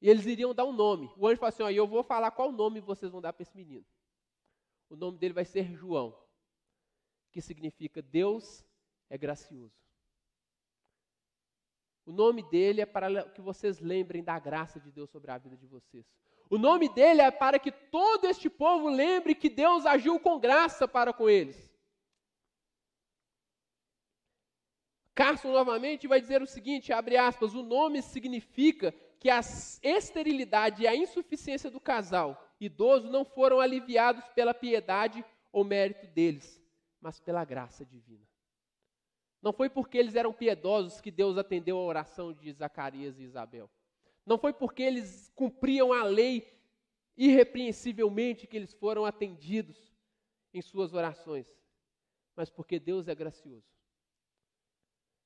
[0.00, 1.12] E eles iriam dar um nome.
[1.16, 3.56] O anjo falou assim: ó, eu vou falar qual nome vocês vão dar para esse
[3.56, 3.84] menino.
[4.90, 6.16] O nome dele vai ser João,
[7.30, 8.64] que significa Deus
[9.10, 9.76] é gracioso.
[12.06, 15.56] O nome dele é para que vocês lembrem da graça de Deus sobre a vida
[15.56, 16.06] de vocês.
[16.48, 20.88] O nome dele é para que todo este povo lembre que Deus agiu com graça
[20.88, 21.68] para com eles.
[25.14, 29.40] Carson novamente vai dizer o seguinte, abre aspas, o nome significa que a
[29.82, 36.60] esterilidade e a insuficiência do casal idoso não foram aliviados pela piedade ou mérito deles,
[37.00, 38.26] mas pela graça divina.
[39.40, 43.70] Não foi porque eles eram piedosos que Deus atendeu a oração de Zacarias e Isabel.
[44.26, 46.58] Não foi porque eles cumpriam a lei
[47.16, 49.92] irrepreensivelmente que eles foram atendidos
[50.52, 51.46] em suas orações,
[52.34, 53.66] mas porque Deus é gracioso.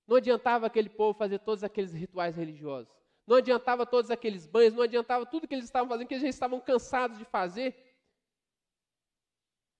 [0.07, 3.02] Não adiantava aquele povo fazer todos aqueles rituais religiosos.
[3.27, 6.29] Não adiantava todos aqueles banhos, não adiantava tudo que eles estavam fazendo, que eles já
[6.29, 7.75] estavam cansados de fazer.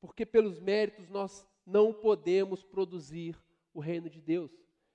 [0.01, 3.37] Porque pelos méritos nós não podemos produzir
[3.75, 4.51] o reino de Deus.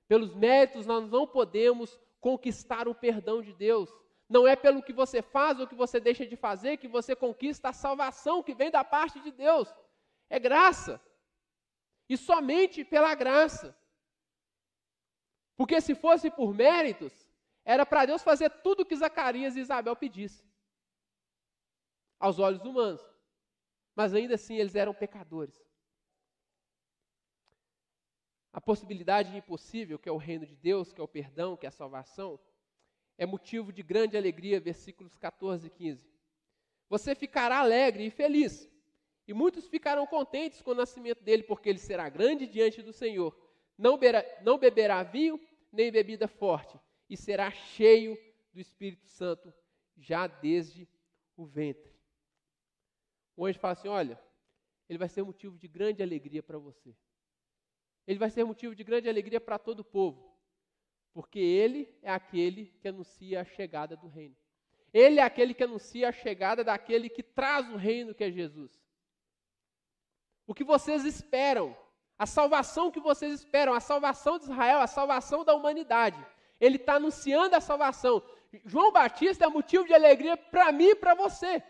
[0.07, 3.89] Pelos méritos nós não podemos conquistar o perdão de Deus.
[4.29, 7.69] Não é pelo que você faz ou que você deixa de fazer que você conquista
[7.69, 9.73] a salvação que vem da parte de Deus.
[10.29, 11.01] É graça.
[12.09, 13.77] E somente pela graça.
[15.57, 17.26] Porque se fosse por méritos,
[17.67, 20.49] era para Deus fazer tudo o que Zacarias e Isabel pedissem.
[22.17, 23.01] Aos olhos humanos.
[23.93, 25.61] Mas ainda assim eles eram pecadores.
[28.53, 31.69] A possibilidade impossível, que é o reino de Deus, que é o perdão, que é
[31.69, 32.39] a salvação,
[33.17, 36.09] é motivo de grande alegria, versículos 14 e 15.
[36.87, 38.65] Você ficará alegre e feliz,
[39.27, 43.37] e muitos ficarão contentes com o nascimento dele, porque ele será grande diante do Senhor.
[43.77, 45.37] Não, beberá, não beberá vinho
[45.69, 48.17] nem bebida forte, e será cheio
[48.53, 49.53] do Espírito Santo
[49.97, 50.87] já desde
[51.35, 51.95] o ventre.
[53.35, 54.19] O anjo fala assim: olha,
[54.89, 56.95] ele vai ser motivo de grande alegria para você.
[58.05, 60.37] Ele vai ser motivo de grande alegria para todo o povo
[61.17, 64.35] porque ele é aquele que anuncia a chegada do reino.
[64.93, 68.79] Ele é aquele que anuncia a chegada daquele que traz o reino, que é Jesus.
[70.45, 71.75] O que vocês esperam,
[72.19, 76.23] a salvação que vocês esperam, a salvação de Israel, a salvação da humanidade.
[76.59, 78.21] Ele está anunciando a salvação.
[78.65, 81.63] João Batista é motivo de alegria para mim e para você.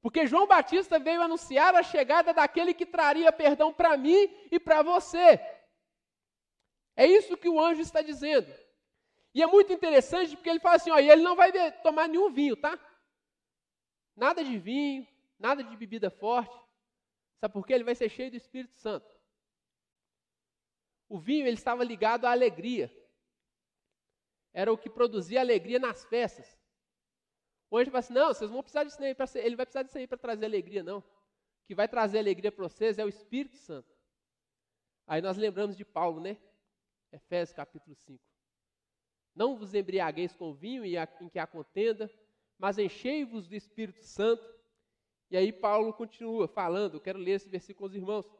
[0.00, 4.82] Porque João Batista veio anunciar a chegada daquele que traria perdão para mim e para
[4.82, 5.40] você.
[6.94, 8.52] É isso que o anjo está dizendo.
[9.34, 11.50] E é muito interessante porque ele fala assim: ó, e ele não vai
[11.82, 12.78] tomar nenhum vinho, tá?
[14.14, 15.06] Nada de vinho,
[15.38, 16.54] nada de bebida forte.
[17.40, 17.72] Sabe por quê?
[17.72, 19.12] Ele vai ser cheio do Espírito Santo.
[21.08, 22.92] O vinho ele estava ligado à alegria.
[24.54, 26.56] Era o que produzia alegria nas festas.
[27.76, 30.06] Anjo fala assim: não, vocês vão precisar disso aí para ele vai precisar disso aí
[30.06, 30.98] para trazer alegria, não.
[30.98, 31.04] O
[31.66, 33.92] que vai trazer alegria para vocês é o Espírito Santo.
[35.06, 36.36] Aí nós lembramos de Paulo, né?
[37.12, 38.22] Efésios capítulo 5.
[39.34, 42.10] Não vos embriagueis com vinho em que há contenda,
[42.58, 44.54] mas enchei-vos do Espírito Santo.
[45.30, 48.30] E aí Paulo continua falando, eu quero ler esse versículo com os irmãos.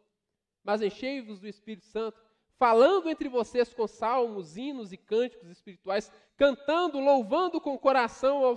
[0.62, 2.18] Mas enchei-vos do Espírito Santo,
[2.58, 8.54] falando entre vocês com salmos, hinos e cânticos espirituais, cantando, louvando com coração ao,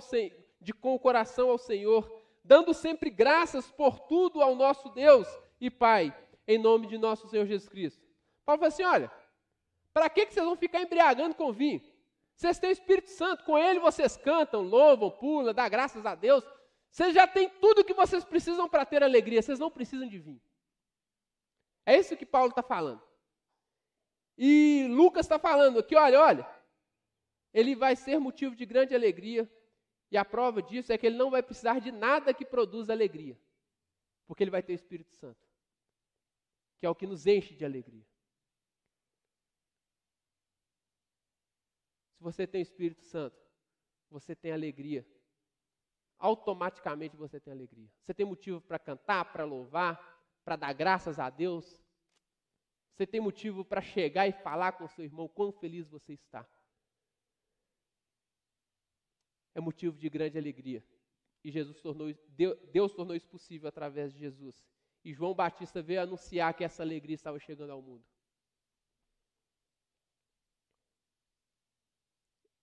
[0.60, 2.10] de, com o coração ao Senhor,
[2.44, 5.26] dando sempre graças por tudo ao nosso Deus
[5.60, 8.06] e Pai, em nome de nosso Senhor Jesus Cristo.
[8.44, 9.12] Paulo fala assim: olha,
[9.92, 11.82] para que, que vocês vão ficar embriagando com vinho?
[12.34, 16.44] Vocês têm o Espírito Santo, com ele vocês cantam, louvam, pulam, dá graças a Deus.
[16.90, 20.18] Vocês já têm tudo o que vocês precisam para ter alegria, vocês não precisam de
[20.18, 20.40] vinho.
[21.84, 23.02] É isso que Paulo está falando.
[24.38, 26.58] E Lucas está falando aqui, olha, olha,
[27.52, 29.50] ele vai ser motivo de grande alegria,
[30.12, 33.36] e a prova disso é que ele não vai precisar de nada que produza alegria,
[34.28, 35.44] porque ele vai ter o Espírito Santo,
[36.78, 38.06] que é o que nos enche de alegria.
[42.16, 43.36] Se você tem o Espírito Santo,
[44.08, 45.04] você tem alegria.
[46.16, 47.88] Automaticamente você tem alegria.
[48.02, 49.96] Você tem motivo para cantar, para louvar,
[50.44, 51.80] para dar graças a Deus.
[52.98, 56.44] Você tem motivo para chegar e falar com seu irmão quão feliz você está.
[59.54, 60.84] É motivo de grande alegria.
[61.44, 62.12] E Jesus tornou,
[62.72, 64.66] Deus tornou isso possível através de Jesus.
[65.04, 68.04] E João Batista veio anunciar que essa alegria estava chegando ao mundo.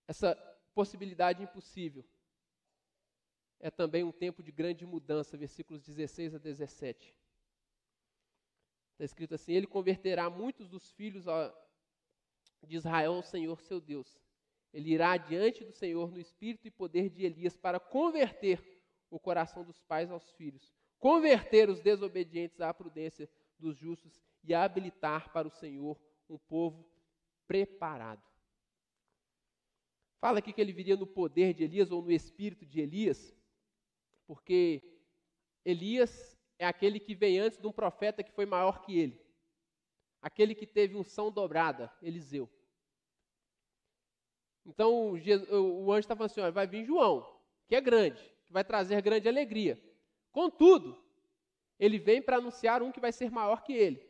[0.06, 0.36] Essa
[0.74, 2.04] possibilidade impossível
[3.58, 7.16] é também um tempo de grande mudança, versículos 16 a 17.
[8.96, 11.26] Está escrito assim: Ele converterá muitos dos filhos
[12.66, 14.18] de Israel ao Senhor seu Deus.
[14.72, 18.60] Ele irá diante do Senhor no espírito e poder de Elias para converter
[19.10, 23.28] o coração dos pais aos filhos, converter os desobedientes à prudência
[23.58, 26.88] dos justos e habilitar para o Senhor um povo
[27.46, 28.22] preparado.
[30.18, 33.34] Fala aqui que ele viria no poder de Elias ou no espírito de Elias,
[34.26, 34.82] porque
[35.64, 39.20] Elias é aquele que vem antes de um profeta que foi maior que ele.
[40.20, 42.48] Aquele que teve unção dobrada, Eliseu.
[44.64, 49.00] Então o anjo está falando assim: vai vir João, que é grande, que vai trazer
[49.02, 49.80] grande alegria.
[50.32, 51.00] Contudo,
[51.78, 54.04] ele vem para anunciar um que vai ser maior que ele.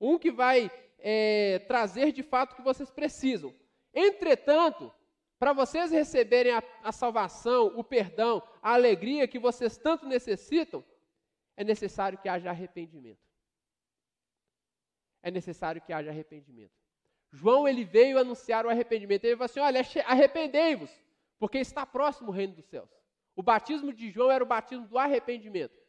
[0.00, 3.54] Um que vai é, trazer de fato o que vocês precisam.
[3.94, 4.92] Entretanto,
[5.38, 10.84] para vocês receberem a, a, salvação, o perdão, a alegria que vocês tanto necessitam,
[11.56, 13.20] é necessário que haja arrependimento.
[15.22, 16.72] É necessário que haja arrependimento.
[17.30, 19.24] João ele veio anunciar o arrependimento.
[19.24, 20.90] Ele falou assim: olha, arrependei-vos,
[21.38, 22.90] porque está próximo o reino dos céus.
[23.34, 25.80] O batismo de João era o batismo do arrependimento.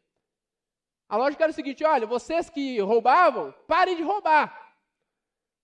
[1.10, 4.62] A lógica era o seguinte: olha, vocês que roubavam, parem de roubar.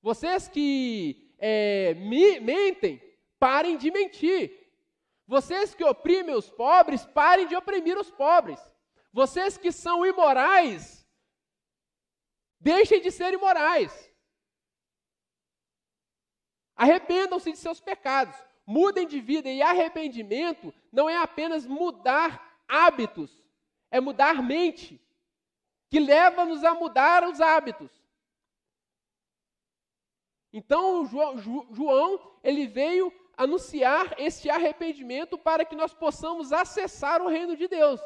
[0.02, 3.02] Vocês que é, mentem,
[3.38, 4.58] parem de mentir.
[5.26, 8.60] Vocês que oprimem os pobres, parem de oprimir os pobres.
[9.12, 11.08] Vocês que são imorais,
[12.60, 14.10] deixem de ser imorais.
[16.76, 18.36] Arrependam-se de seus pecados,
[18.66, 23.44] mudem de vida e arrependimento não é apenas mudar hábitos,
[23.92, 25.02] é mudar mente,
[25.90, 27.92] que leva-nos a mudar os hábitos.
[30.54, 37.68] Então, João, ele veio anunciar este arrependimento para que nós possamos acessar o reino de
[37.68, 38.02] Deus.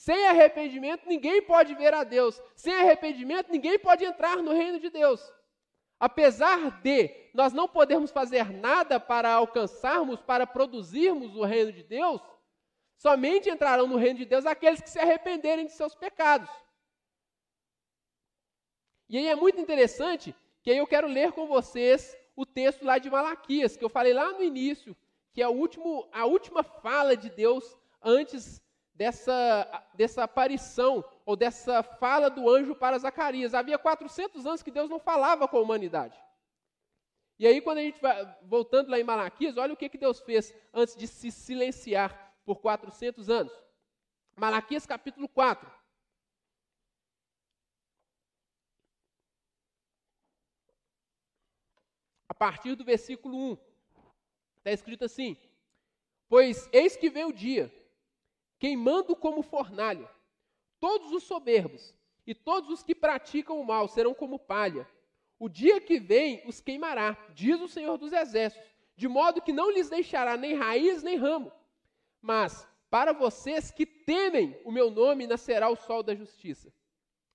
[0.00, 2.40] Sem arrependimento, ninguém pode ver a Deus.
[2.56, 5.20] Sem arrependimento, ninguém pode entrar no reino de Deus.
[5.98, 12.22] Apesar de nós não podermos fazer nada para alcançarmos, para produzirmos o reino de Deus,
[12.96, 16.48] somente entrarão no reino de Deus aqueles que se arrependerem de seus pecados.
[19.06, 22.96] E aí é muito interessante que aí eu quero ler com vocês o texto lá
[22.96, 24.96] de Malaquias, que eu falei lá no início,
[25.34, 28.62] que é último, a última fala de Deus antes
[29.00, 33.54] dessa, dessa aparição, ou dessa fala do anjo para Zacarias.
[33.54, 36.22] Havia 400 anos que Deus não falava com a humanidade.
[37.38, 40.20] E aí, quando a gente vai voltando lá em Malaquias, olha o que, que Deus
[40.20, 43.50] fez antes de se silenciar por 400 anos.
[44.36, 45.66] Malaquias capítulo 4.
[52.28, 53.58] A partir do versículo 1,
[54.58, 55.38] está escrito assim:
[56.28, 57.79] Pois eis que vem o dia,
[58.60, 60.08] queimando como fornalha,
[60.78, 61.94] todos os soberbos
[62.26, 64.86] e todos os que praticam o mal serão como palha.
[65.38, 69.70] O dia que vem os queimará, diz o Senhor dos Exércitos, de modo que não
[69.70, 71.50] lhes deixará nem raiz nem ramo.
[72.20, 76.70] Mas para vocês que temem o meu nome, nascerá o sol da justiça,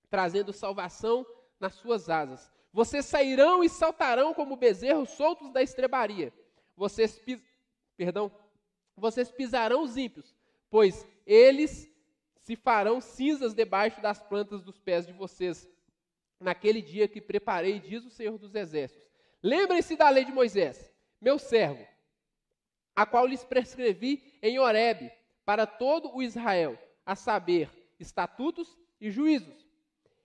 [0.08, 1.26] trazendo salvação
[1.58, 2.52] nas suas asas.
[2.72, 6.32] Vocês sairão e saltarão como bezerros soltos da estrebaria.
[6.76, 7.42] Vocês, pis...
[7.96, 8.30] Perdão.
[8.94, 10.35] Vocês pisarão os ímpios,
[10.70, 11.90] pois eles
[12.40, 15.68] se farão cinzas debaixo das plantas dos pés de vocês,
[16.38, 19.06] naquele dia que preparei, diz o Senhor dos Exércitos.
[19.42, 21.84] Lembrem-se da lei de Moisés, meu servo,
[22.94, 25.10] a qual lhes prescrevi em Horebe
[25.44, 29.66] para todo o Israel, a saber, estatutos e juízos.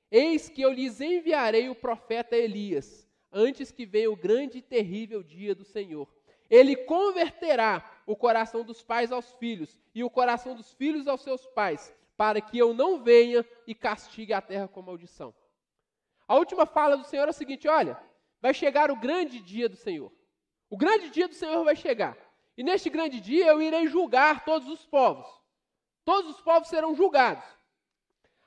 [0.10, 5.24] Eis que eu lhes enviarei o profeta Elias, antes que venha o grande e terrível
[5.24, 6.08] dia do Senhor.
[6.50, 11.48] Ele converterá o coração dos pais aos filhos e o coração dos filhos aos seus
[11.48, 15.34] pais, para que eu não venha e castigue a terra com maldição.
[16.28, 17.98] A última fala do Senhor é o seguinte: olha,
[18.42, 20.12] vai chegar o grande dia do Senhor.
[20.70, 22.18] O grande dia do Senhor vai chegar.
[22.58, 25.28] E neste grande dia eu irei julgar todos os povos.
[26.04, 27.46] Todos os povos serão julgados.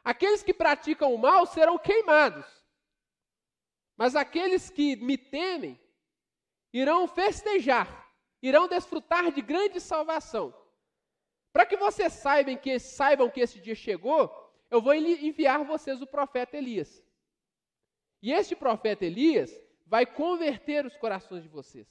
[0.04, 2.46] Aqueles que praticam o mal serão queimados.
[3.96, 5.80] Mas aqueles que me temem
[6.70, 8.03] irão festejar,
[8.46, 10.54] irão desfrutar de grande salvação.
[11.50, 14.30] Para que vocês saibam que, saibam que esse dia chegou,
[14.70, 17.02] eu vou enviar vocês o profeta Elias.
[18.20, 19.50] E este profeta Elias
[19.86, 21.88] vai converter os corações de vocês.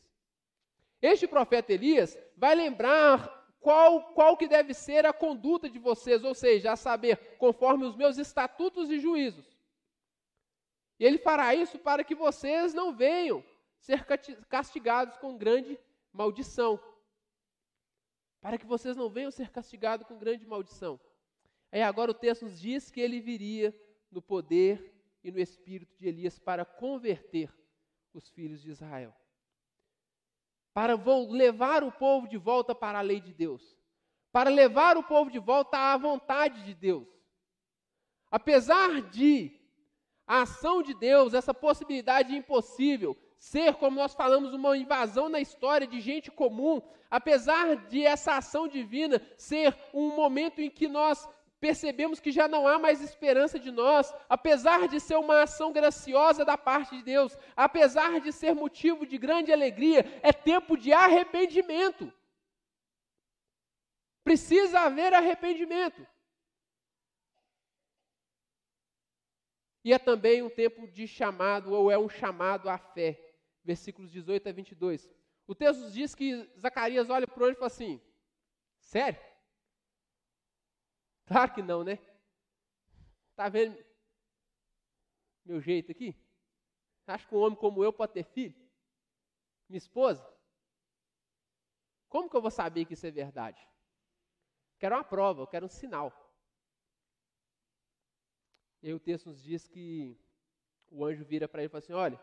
[1.01, 3.17] Este profeta Elias vai lembrar
[3.59, 7.95] qual, qual que deve ser a conduta de vocês, ou seja, a saber, conforme os
[7.95, 9.57] meus estatutos e juízos.
[10.99, 13.43] E ele fará isso para que vocês não venham
[13.79, 14.05] ser
[14.47, 15.79] castigados com grande
[16.13, 16.79] maldição
[18.43, 20.99] para que vocês não venham ser castigados com grande maldição.
[21.71, 23.73] Aí agora o texto nos diz que ele viria
[24.11, 24.93] no poder
[25.23, 27.49] e no espírito de Elias para converter
[28.13, 29.15] os filhos de Israel.
[30.73, 30.95] Para
[31.29, 33.77] levar o povo de volta para a lei de Deus.
[34.31, 37.07] Para levar o povo de volta à vontade de Deus.
[38.29, 39.57] Apesar de
[40.27, 45.85] a ação de Deus, essa possibilidade impossível, ser, como nós falamos, uma invasão na história
[45.85, 51.27] de gente comum, apesar de essa ação divina ser um momento em que nós
[51.59, 56.43] percebemos que já não há mais esperança de nós, apesar de ser uma ação graciosa
[56.43, 62.11] da parte de Deus, apesar de ser motivo de grande alegria, é tempo de arrependimento.
[64.25, 66.05] Precisa haver arrependimento.
[69.83, 73.19] E é também um tempo de chamado, ou é um chamado à fé
[73.63, 75.09] versículos 18 a 22.
[75.45, 78.01] O texto diz que Zacarias olha para o anjo e fala assim:
[78.79, 79.19] Sério?
[81.25, 81.99] Claro que não, né?
[83.31, 83.77] Está vendo
[85.45, 86.15] meu jeito aqui?
[87.05, 88.63] Acha que um homem como eu pode ter filho?
[89.73, 90.23] minha esposa,
[92.07, 93.67] como que eu vou saber que isso é verdade?
[94.77, 96.13] Quero uma prova, eu quero um sinal.
[98.83, 100.19] E aí o texto nos diz que
[100.91, 102.21] o anjo vira para ele e fala assim: olha,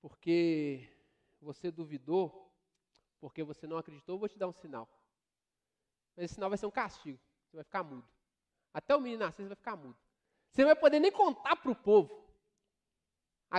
[0.00, 0.88] porque
[1.40, 2.48] você duvidou,
[3.20, 4.88] porque você não acreditou, eu vou te dar um sinal.
[6.14, 7.18] Mas esse sinal vai ser um castigo.
[7.48, 8.08] Você vai ficar mudo.
[8.72, 9.98] Até o menino nascer, você vai ficar mudo.
[10.52, 12.24] Você não vai poder nem contar para o povo.
[13.50, 13.58] A,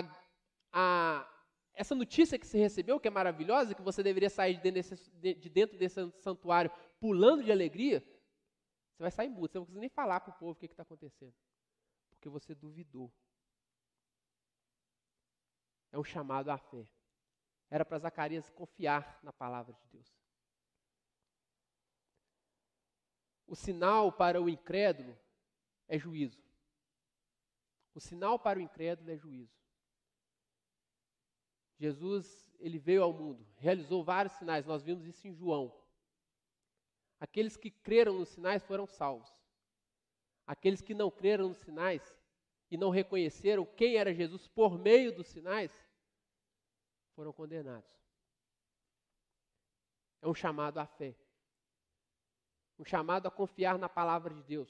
[0.71, 1.43] a,
[1.73, 5.35] essa notícia que você recebeu, que é maravilhosa, que você deveria sair de dentro desse,
[5.35, 8.01] de dentro desse santuário pulando de alegria,
[8.97, 9.51] você vai sair mudo.
[9.51, 11.35] Você não precisa nem falar para o povo o que está acontecendo.
[12.09, 13.13] Porque você duvidou.
[15.91, 16.89] É um chamado à fé.
[17.69, 20.11] Era para Zacarias confiar na palavra de Deus.
[23.45, 25.15] O sinal para o incrédulo
[25.87, 26.43] é juízo.
[27.93, 29.55] O sinal para o incrédulo é juízo.
[31.77, 35.86] Jesus, ele veio ao mundo, realizou vários sinais, nós vimos isso em João.
[37.20, 39.32] Aqueles que creram nos sinais foram salvos.
[40.45, 42.15] Aqueles que não creram nos sinais
[42.70, 45.72] e não reconheceram quem era Jesus por meio dos sinais,
[47.15, 47.89] foram condenados.
[50.22, 51.15] É um chamado à fé.
[52.78, 54.70] Um chamado a confiar na palavra de Deus,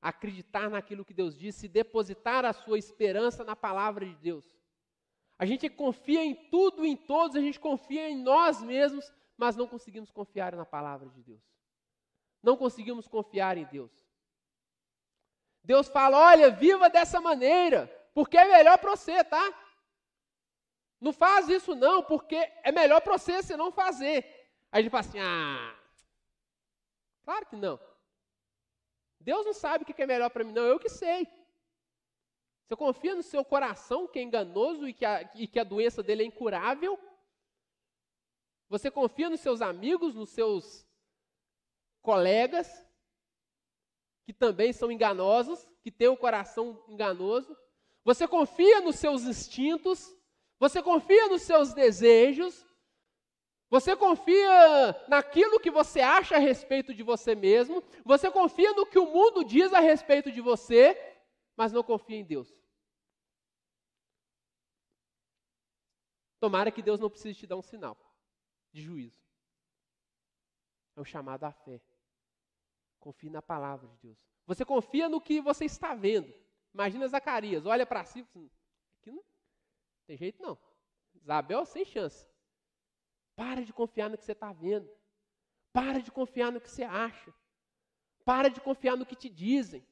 [0.00, 4.56] acreditar naquilo que Deus disse e depositar a sua esperança na palavra de Deus.
[5.38, 9.66] A gente confia em tudo, em todos, a gente confia em nós mesmos, mas não
[9.66, 11.51] conseguimos confiar na palavra de Deus.
[12.42, 13.92] Não conseguimos confiar em Deus.
[15.62, 19.58] Deus fala: olha, viva dessa maneira, porque é melhor para você, tá?
[21.00, 24.24] Não faz isso não, porque é melhor para você se não fazer.
[24.70, 25.76] Aí a gente fala assim: ah,
[27.24, 27.78] Claro que não.
[29.20, 31.28] Deus não sabe o que é melhor para mim, não, eu que sei.
[32.66, 36.02] Você confia no seu coração que é enganoso e que, a, e que a doença
[36.02, 36.98] dele é incurável?
[38.68, 40.86] Você confia nos seus amigos, nos seus
[42.02, 42.68] colegas,
[44.24, 47.56] que também são enganosos, que têm o coração enganoso?
[48.04, 50.14] Você confia nos seus instintos?
[50.58, 52.66] Você confia nos seus desejos?
[53.72, 58.98] Você confia naquilo que você acha a respeito de você mesmo, você confia no que
[58.98, 60.94] o mundo diz a respeito de você,
[61.56, 62.54] mas não confia em Deus.
[66.38, 67.96] Tomara que Deus não precise te dar um sinal
[68.72, 69.16] de juízo.
[70.94, 71.80] É um chamado à fé.
[73.02, 74.24] Confie na palavra de Deus.
[74.46, 76.32] Você confia no que você está vendo.
[76.72, 78.48] Imagina Zacarias, olha para si, assim,
[78.96, 79.24] aqui não
[80.06, 80.56] tem jeito não.
[81.12, 82.30] Isabel sem chance.
[83.34, 84.88] Para de confiar no que você está vendo.
[85.72, 87.34] Para de confiar no que você acha.
[88.24, 89.84] Para de confiar no que te dizem.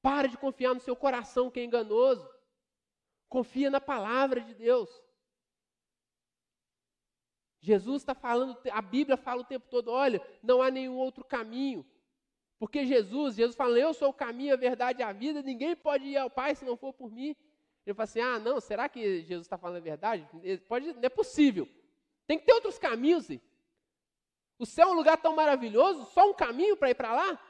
[0.00, 2.26] Para de confiar no seu coração que é enganoso.
[3.28, 4.88] Confia na palavra de Deus.
[7.66, 11.84] Jesus está falando, a Bíblia fala o tempo todo: olha, não há nenhum outro caminho.
[12.60, 16.04] Porque Jesus, Jesus fala, eu sou o caminho, a verdade e a vida, ninguém pode
[16.04, 17.34] ir ao Pai se não for por mim.
[17.84, 20.28] Ele fala assim: ah, não, será que Jesus está falando a verdade?
[20.68, 21.68] Pode, não é possível.
[22.24, 23.26] Tem que ter outros caminhos.
[24.60, 27.40] O céu é um lugar tão maravilhoso, só um caminho para ir para lá?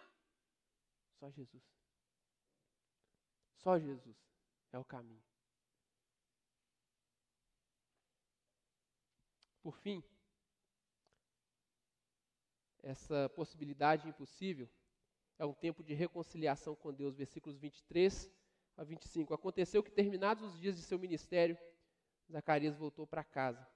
[1.21, 1.63] Só Jesus.
[3.57, 4.17] Só Jesus
[4.73, 5.26] é o caminho.
[9.67, 10.01] Por fim,
[12.85, 14.71] essa possibilidade impossível
[15.41, 18.31] é um tempo de reconciliação com Deus, versículos 23
[18.77, 19.35] a 25.
[19.35, 21.59] Aconteceu que, terminados os dias de seu ministério,
[22.31, 23.69] Zacarias voltou para casa.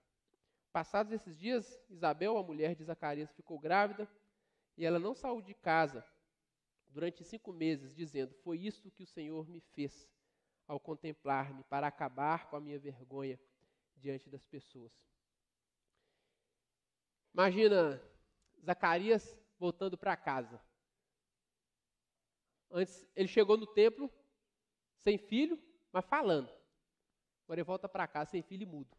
[0.73, 4.09] Passados esses dias, Isabel, a mulher de Zacarias, ficou grávida
[4.77, 6.07] e ela não saiu de casa
[6.87, 10.09] durante cinco meses, dizendo: Foi isso que o Senhor me fez
[10.69, 13.41] ao contemplar-me, para acabar com a minha vergonha
[13.97, 15.10] diante das pessoas.
[17.33, 18.01] Imagina
[18.65, 20.61] Zacarias voltando para casa.
[22.71, 24.11] Antes, ele chegou no templo,
[24.99, 25.61] sem filho,
[25.93, 26.49] mas falando.
[27.45, 28.97] Agora ele volta para casa sem filho e mudo.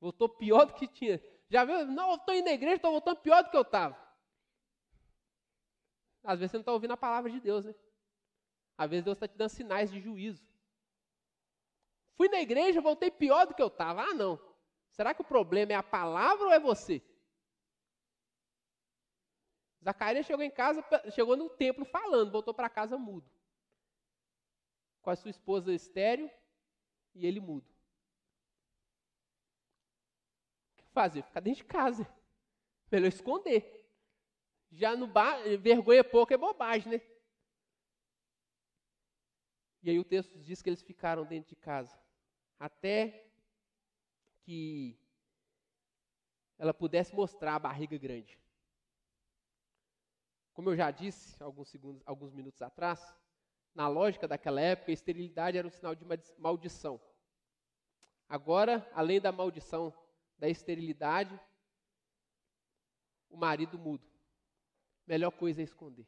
[0.00, 1.22] Voltou pior do que tinha.
[1.48, 1.86] Já viu?
[1.86, 3.96] Não, eu estou indo na igreja, estou voltando pior do que eu estava.
[6.24, 7.74] Às vezes você não está ouvindo a palavra de Deus, né?
[8.76, 10.44] Às vezes Deus está te dando sinais de juízo.
[12.16, 14.02] Fui na igreja, voltei pior do que eu estava.
[14.02, 14.40] Ah, não.
[14.90, 17.02] Será que o problema é a palavra ou é você?
[19.84, 20.82] Zacarias chegou em casa,
[21.12, 23.28] chegou no templo falando, voltou para casa mudo
[25.04, 26.30] com a sua esposa estéreo
[27.14, 27.68] e ele mudo.
[30.72, 31.22] O que fazer?
[31.22, 32.10] Ficar dentro de casa.
[32.90, 33.86] Melhor esconder.
[34.72, 37.00] Já no bar, vergonha pouco é bobagem, né?
[39.82, 42.00] E aí o texto diz que eles ficaram dentro de casa,
[42.58, 43.30] até
[44.38, 44.98] que
[46.58, 48.38] ela pudesse mostrar a barriga grande.
[50.54, 53.14] Como eu já disse alguns, segundos, alguns minutos atrás,
[53.74, 56.06] na lógica daquela época, a esterilidade era um sinal de
[56.38, 57.00] maldição.
[58.28, 59.92] Agora, além da maldição
[60.38, 61.38] da esterilidade,
[63.28, 64.08] o marido mudo.
[65.04, 66.06] Melhor coisa é esconder.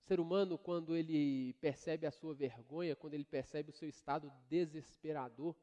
[0.00, 4.32] O ser humano, quando ele percebe a sua vergonha, quando ele percebe o seu estado
[4.48, 5.56] desesperador,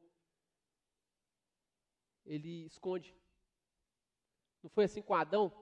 [2.24, 3.14] ele esconde.
[4.62, 5.52] Não foi assim com Adão?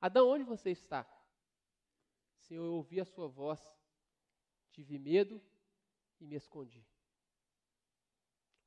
[0.00, 1.06] Adão, onde você está?
[2.40, 3.60] Senhor, eu ouvi a sua voz,
[4.70, 5.40] tive medo
[6.20, 6.86] e me escondi.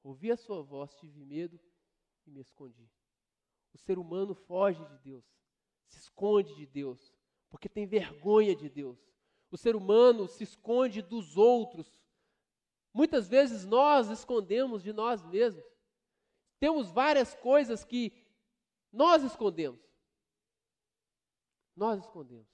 [0.04, 1.60] Ouvi a sua voz, tive medo
[2.26, 2.90] e me escondi.
[3.74, 5.26] O ser humano foge de Deus,
[5.88, 7.14] se esconde de Deus,
[7.50, 9.00] porque tem vergonha de Deus.
[9.50, 12.02] O ser humano se esconde dos outros.
[12.94, 15.66] Muitas vezes nós escondemos de nós mesmos.
[16.60, 18.14] Temos várias coisas que
[18.92, 19.91] nós escondemos.
[21.82, 22.48] Nós escondemos.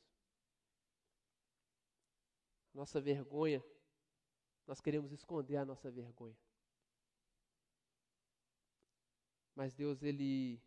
[2.73, 3.61] Nossa vergonha,
[4.65, 6.37] nós queremos esconder a nossa vergonha.
[9.53, 10.61] Mas Deus, Ele,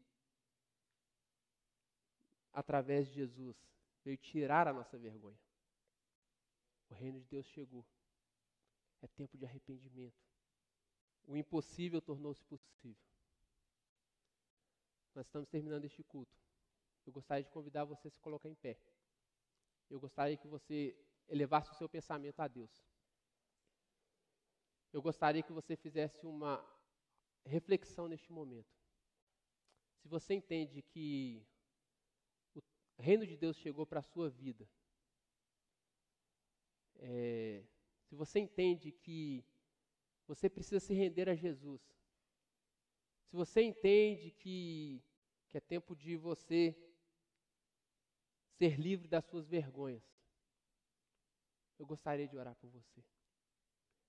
[2.53, 3.57] através de Jesus,
[4.05, 5.41] veio tirar a nossa vergonha.
[6.91, 7.87] O reino de Deus chegou.
[9.01, 10.23] É tempo de arrependimento.
[11.27, 13.03] O impossível tornou-se possível.
[15.15, 16.50] Nós estamos terminando este culto.
[17.07, 18.79] Eu gostaria de convidar você a se colocar em pé.
[19.89, 20.97] Eu gostaria que você
[21.29, 22.71] elevasse o seu pensamento a Deus.
[24.93, 26.65] Eu gostaria que você fizesse uma
[27.45, 28.71] reflexão neste momento.
[30.01, 31.47] Se você entende que
[32.55, 32.63] o
[32.99, 34.69] reino de Deus chegou para a sua vida,
[36.97, 37.65] é,
[38.03, 39.45] se você entende que
[40.27, 41.81] você precisa se render a Jesus,
[43.27, 45.03] se você entende que,
[45.49, 46.77] que é tempo de você
[48.61, 50.03] ser livre das suas vergonhas,
[51.79, 53.03] eu gostaria de orar por você.